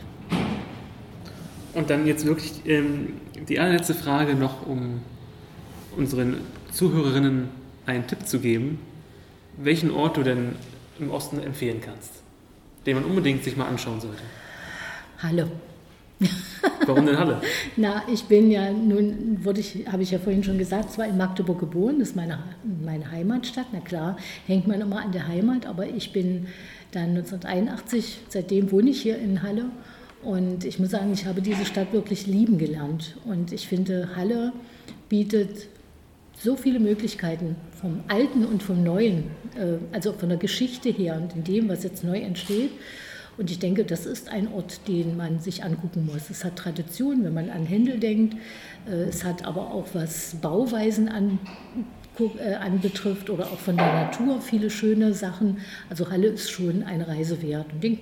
Und 1.73 1.91
dann 1.91 2.07
jetzt 2.07 2.25
wirklich 2.25 2.53
ähm, 2.65 3.13
die 3.47 3.59
allerletzte 3.59 3.93
Frage 3.93 4.33
noch, 4.33 4.65
um 4.65 5.01
unseren 5.95 6.37
Zuhörerinnen 6.71 7.49
einen 7.85 8.07
Tipp 8.07 8.27
zu 8.27 8.39
geben, 8.39 8.79
welchen 9.57 9.91
Ort 9.91 10.17
du 10.17 10.23
denn 10.23 10.55
im 10.99 11.11
Osten 11.11 11.39
empfehlen 11.41 11.81
kannst, 11.81 12.11
den 12.85 12.95
man 12.95 13.05
unbedingt 13.05 13.43
sich 13.43 13.55
mal 13.55 13.67
anschauen 13.67 13.99
sollte. 14.01 14.21
Halle. 15.19 15.47
Warum 16.85 17.05
denn 17.05 17.17
Halle? 17.17 17.41
Na, 17.77 18.03
ich 18.11 18.23
bin 18.23 18.49
ja 18.49 18.71
nun, 18.71 19.39
wurde 19.43 19.59
ich, 19.59 19.85
habe 19.91 20.03
ich 20.03 20.11
ja 20.11 20.19
vorhin 20.19 20.43
schon 20.43 20.57
gesagt, 20.57 20.91
zwar 20.91 21.07
in 21.07 21.17
Magdeburg 21.17 21.59
geboren, 21.59 21.99
das 21.99 22.09
ist 22.09 22.15
meine, 22.15 22.39
meine 22.83 23.11
Heimatstadt. 23.11 23.67
Na 23.71 23.79
klar, 23.79 24.17
hängt 24.47 24.67
man 24.67 24.81
immer 24.81 25.01
an 25.01 25.11
der 25.11 25.27
Heimat, 25.27 25.65
aber 25.65 25.87
ich 25.87 26.11
bin 26.13 26.47
dann 26.91 27.09
1981, 27.09 28.19
seitdem 28.29 28.71
wohne 28.71 28.89
ich 28.89 29.01
hier 29.01 29.17
in 29.17 29.43
Halle 29.43 29.65
und 30.23 30.65
ich 30.65 30.79
muss 30.79 30.91
sagen, 30.91 31.13
ich 31.13 31.25
habe 31.25 31.41
diese 31.41 31.65
Stadt 31.65 31.93
wirklich 31.93 32.25
lieben 32.27 32.57
gelernt. 32.57 33.15
Und 33.25 33.51
ich 33.53 33.67
finde, 33.67 34.09
Halle 34.15 34.53
bietet 35.09 35.67
so 36.39 36.55
viele 36.55 36.79
Möglichkeiten 36.79 37.55
vom 37.79 38.01
Alten 38.07 38.45
und 38.45 38.63
vom 38.63 38.83
Neuen, 38.83 39.25
äh, 39.55 39.77
also 39.91 40.13
von 40.13 40.29
der 40.29 40.37
Geschichte 40.37 40.89
her 40.89 41.17
und 41.21 41.35
in 41.35 41.43
dem, 41.43 41.69
was 41.69 41.83
jetzt 41.83 42.03
neu 42.03 42.19
entsteht. 42.19 42.71
Und 43.37 43.51
ich 43.51 43.59
denke, 43.59 43.83
das 43.83 44.07
ist 44.07 44.29
ein 44.29 44.51
Ort, 44.51 44.87
den 44.87 45.15
man 45.15 45.39
sich 45.39 45.63
angucken 45.63 46.07
muss. 46.11 46.29
Es 46.31 46.43
hat 46.43 46.55
Tradition, 46.55 47.23
wenn 47.23 47.35
man 47.35 47.51
an 47.51 47.65
Händel 47.65 47.99
denkt. 47.99 48.35
Äh, 48.89 49.03
es 49.09 49.23
hat 49.23 49.45
aber 49.45 49.71
auch 49.71 49.87
was 49.93 50.35
Bauweisen 50.41 51.07
an, 51.09 51.39
äh, 52.39 52.55
anbetrifft 52.55 53.29
oder 53.29 53.45
auch 53.45 53.59
von 53.59 53.77
der 53.77 53.93
Natur 53.93 54.41
viele 54.41 54.69
schöne 54.69 55.13
Sachen. 55.13 55.59
Also 55.89 56.09
Halle 56.09 56.27
ist 56.27 56.49
schon 56.49 56.83
eine 56.83 57.07
Reise 57.07 57.41
wert. 57.41 57.67
Und 57.73 57.83
die, 57.83 57.99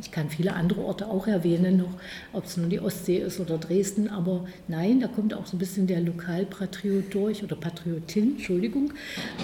ich 0.00 0.10
kann 0.10 0.30
viele 0.30 0.54
andere 0.54 0.80
Orte 0.82 1.06
auch 1.06 1.26
erwähnen, 1.26 1.78
noch, 1.78 1.94
ob 2.32 2.44
es 2.44 2.56
nun 2.56 2.70
die 2.70 2.80
Ostsee 2.80 3.18
ist 3.18 3.40
oder 3.40 3.58
Dresden, 3.58 4.08
aber 4.08 4.46
nein, 4.68 5.00
da 5.00 5.08
kommt 5.08 5.34
auch 5.34 5.46
so 5.46 5.56
ein 5.56 5.58
bisschen 5.58 5.86
der 5.86 6.00
Lokalpatriot 6.00 7.12
durch 7.12 7.42
oder 7.42 7.56
Patriotin, 7.56 8.36
Entschuldigung. 8.36 8.92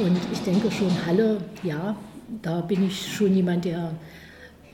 Und 0.00 0.18
ich 0.32 0.40
denke 0.40 0.70
schon, 0.70 0.90
Halle, 1.06 1.38
ja, 1.62 1.96
da 2.42 2.60
bin 2.60 2.86
ich 2.86 3.14
schon 3.14 3.34
jemand, 3.34 3.64
der 3.64 3.92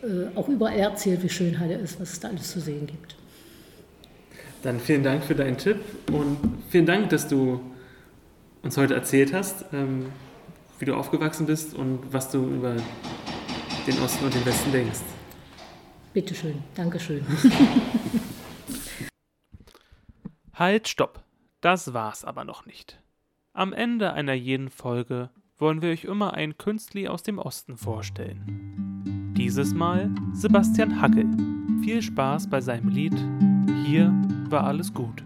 äh, 0.02 0.36
auch 0.36 0.48
überall 0.48 0.78
erzählt, 0.78 1.22
wie 1.22 1.28
schön 1.28 1.58
Halle 1.58 1.74
ist, 1.74 2.00
was 2.00 2.12
es 2.12 2.20
da 2.20 2.28
alles 2.28 2.50
zu 2.50 2.60
sehen 2.60 2.86
gibt. 2.86 3.16
Dann 4.62 4.78
vielen 4.78 5.02
Dank 5.02 5.24
für 5.24 5.34
deinen 5.34 5.56
Tipp 5.56 5.78
und 6.12 6.36
vielen 6.68 6.86
Dank, 6.86 7.08
dass 7.08 7.28
du 7.28 7.60
uns 8.62 8.76
heute 8.76 8.94
erzählt 8.94 9.32
hast, 9.32 9.64
ähm, 9.72 10.06
wie 10.78 10.84
du 10.84 10.94
aufgewachsen 10.94 11.46
bist 11.46 11.74
und 11.74 12.00
was 12.10 12.30
du 12.30 12.44
über 12.44 12.76
den 13.86 13.98
Osten 14.00 14.26
und 14.26 14.34
den 14.34 14.44
Westen 14.44 14.70
denkst. 14.70 15.00
Bitteschön, 16.12 16.62
Dankeschön. 16.74 17.24
halt, 20.54 20.88
stopp. 20.88 21.22
Das 21.60 21.92
war's 21.92 22.24
aber 22.24 22.44
noch 22.44 22.66
nicht. 22.66 23.00
Am 23.52 23.72
Ende 23.72 24.12
einer 24.12 24.32
jeden 24.32 24.70
Folge 24.70 25.30
wollen 25.58 25.82
wir 25.82 25.90
euch 25.90 26.04
immer 26.04 26.34
ein 26.34 26.56
Künstli 26.56 27.06
aus 27.06 27.22
dem 27.22 27.38
Osten 27.38 27.76
vorstellen. 27.76 29.34
Dieses 29.36 29.74
Mal 29.74 30.10
Sebastian 30.32 31.00
Hackel. 31.00 31.26
Viel 31.82 32.02
Spaß 32.02 32.48
bei 32.48 32.60
seinem 32.60 32.88
Lied 32.88 33.14
Hier 33.84 34.12
war 34.48 34.64
alles 34.64 34.92
gut. 34.92 35.22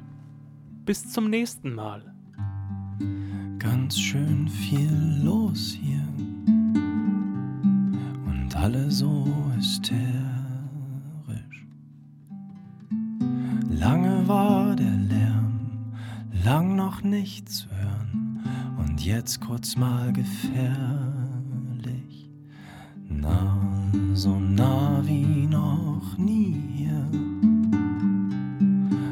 Bis 0.84 1.10
zum 1.10 1.30
nächsten 1.30 1.74
Mal. 1.74 2.14
Ganz 3.58 3.98
schön 3.98 4.48
viel 4.48 4.92
los 5.22 5.78
hier 5.80 6.04
und 8.26 8.54
alle 8.54 8.90
so 8.90 9.26
hysterisch. 9.56 10.23
Lange 13.84 14.26
war 14.26 14.74
der 14.76 14.96
Lärm, 14.96 15.92
lang 16.42 16.74
noch 16.74 17.02
nicht 17.02 17.50
zu 17.50 17.68
hören 17.68 18.42
und 18.78 19.04
jetzt 19.04 19.42
kurz 19.42 19.76
mal 19.76 20.10
gefährlich. 20.10 20.70
Nah, 23.10 23.60
so 24.14 24.40
nah 24.40 25.02
wie 25.04 25.46
noch 25.46 26.16
nie 26.16 26.56
hier 26.72 27.06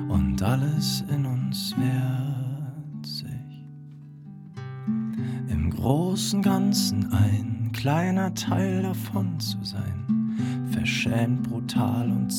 und 0.09 0.43
alles 0.43 1.05
in 1.15 1.27
uns 1.27 1.75
wehrt 1.77 3.07
sich. 3.07 3.67
Im 5.51 5.69
großen 5.69 6.41
Ganzen 6.41 7.13
ein 7.13 7.73
kleiner 7.75 8.33
Teil 8.33 8.85
davon 8.85 9.39
zu 9.39 9.63
sein, 9.63 10.35
verschämt, 10.71 11.43
brutal 11.43 12.11
und 12.11 12.33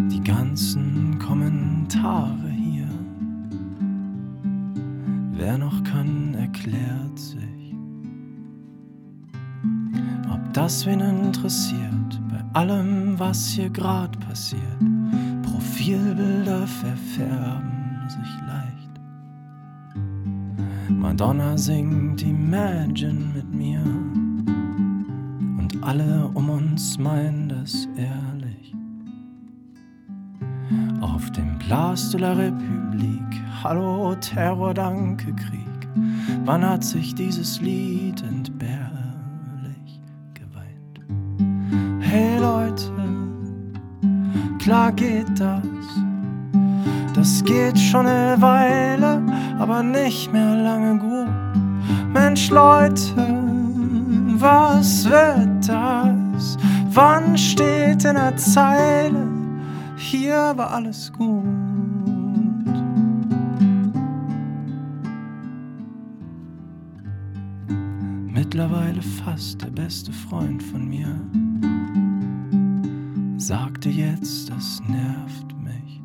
zärtlich. 0.00 0.30
das 10.52 10.84
wen 10.84 11.00
interessiert, 11.00 12.20
bei 12.28 12.42
allem, 12.58 13.18
was 13.18 13.48
hier 13.48 13.70
grad 13.70 14.18
passiert. 14.20 14.60
Profilbilder 15.42 16.66
verfärben 16.66 18.08
sich 18.08 18.40
leicht. 18.46 19.00
Madonna 20.88 21.56
singt 21.56 22.22
Imagine 22.22 23.32
mit 23.34 23.54
mir 23.54 23.80
und 25.58 25.82
alle 25.82 26.28
um 26.34 26.50
uns 26.50 26.98
meinen 26.98 27.48
das 27.48 27.88
ehrlich. 27.96 28.39
Place 31.70 32.10
de 32.10 32.18
la 32.18 32.34
République, 32.34 33.40
hallo 33.62 34.16
Terror, 34.16 34.74
danke 34.74 35.32
Krieg, 35.34 35.88
wann 36.44 36.68
hat 36.68 36.82
sich 36.82 37.14
dieses 37.14 37.60
Lied 37.60 38.22
entbehren? 38.22 39.00
klar 44.70 44.92
geht 44.92 45.40
das. 45.40 45.64
Das 47.14 47.42
geht 47.44 47.76
schon 47.76 48.06
eine 48.06 48.40
Weile, 48.40 49.20
aber 49.58 49.82
nicht 49.82 50.32
mehr 50.32 50.54
lange 50.54 50.96
gut. 50.96 52.12
Mensch, 52.12 52.50
Leute, 52.50 53.16
was 54.38 55.10
wird 55.10 55.68
das? 55.68 56.56
Wann 56.92 57.36
steht 57.36 58.04
in 58.04 58.14
der 58.14 58.36
Zeile, 58.36 59.26
hier 59.96 60.52
war 60.56 60.70
alles 60.70 61.12
gut? 61.12 61.59
Mittlerweile 68.52 69.00
fast 69.00 69.62
der 69.62 69.70
beste 69.70 70.12
Freund 70.12 70.60
von 70.60 70.88
mir 70.88 71.06
sagte 73.36 73.88
jetzt, 73.88 74.50
das 74.50 74.82
nervt 74.88 75.56
mich. 75.62 76.02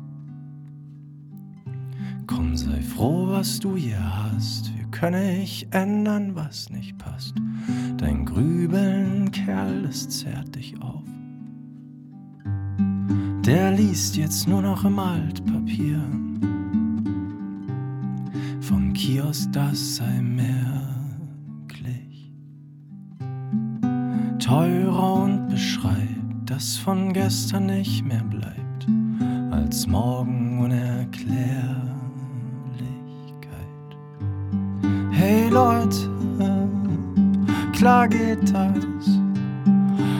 Komm, 2.28 2.56
sei 2.56 2.80
froh 2.82 3.26
was 3.30 3.58
du 3.58 3.74
hier 3.74 3.98
hast. 4.00 4.72
Wir 4.78 4.84
können 4.92 5.38
nicht 5.38 5.74
ändern, 5.74 6.36
was 6.36 6.70
nicht 6.70 6.96
passt. 6.98 7.34
Dein 7.96 8.24
Grübeln, 8.24 9.32
Kerl, 9.32 9.82
das 9.82 10.08
zerrt 10.08 10.54
dich 10.54 10.80
auf. 10.80 11.02
Der 13.44 13.72
liest 13.72 14.16
jetzt 14.16 14.46
nur 14.46 14.62
noch 14.62 14.84
im 14.84 15.00
Altpapier. 15.00 16.00
Vom 18.60 18.92
Kiosk, 18.92 19.50
das 19.50 19.96
sei 19.96 20.22
merklich. 20.22 20.75
Teurer 24.46 25.24
und 25.24 25.48
beschreibt, 25.48 26.48
dass 26.48 26.76
von 26.76 27.12
gestern 27.12 27.66
nicht 27.66 28.04
mehr 28.04 28.22
bleibt, 28.30 28.86
als 29.50 29.88
morgen 29.88 30.60
Unerklärlichkeit. 30.60 31.96
Hey 35.10 35.48
Leute, 35.48 35.96
klar 37.72 38.06
geht 38.06 38.54
das. 38.54 39.18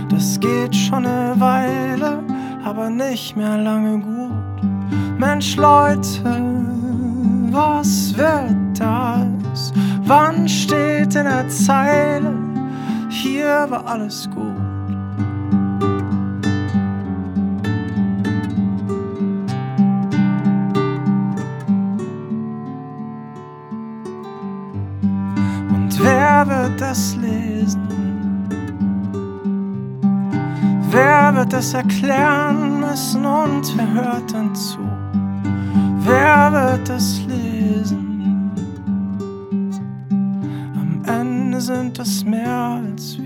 Das 0.08 0.40
geht 0.40 0.74
schon 0.74 1.06
eine 1.06 1.38
Weile, 1.40 2.18
aber 2.64 2.90
nicht 2.90 3.36
mehr 3.36 3.56
lange 3.56 4.00
gut. 4.00 5.20
Mensch, 5.20 5.54
Leute, 5.54 6.42
was 7.52 8.12
wird 8.16 8.80
das? 8.80 9.72
Wann 10.02 10.48
steht 10.48 11.14
in 11.14 11.26
der 11.26 11.48
Zeile, 11.48 12.35
hier 13.16 13.66
war 13.70 13.86
alles 13.86 14.28
gut? 14.30 14.42
Und 25.70 26.04
wer 26.04 26.46
wird 26.46 26.80
das 26.80 27.16
lesen? 27.16 27.88
Wer 30.90 31.34
wird 31.34 31.52
es 31.52 31.74
erklären 31.74 32.80
müssen 32.80 33.24
und 33.24 33.76
wer 33.76 33.92
hört 33.92 34.32
dann 34.32 34.54
zu? 34.54 34.78
Wer 36.00 36.52
wird 36.52 36.88
es 36.90 37.24
lesen? 37.26 38.05
Sind 41.66 41.98
es 41.98 42.24
mehr 42.24 42.78
als 42.80 43.18
wir. 43.18 43.25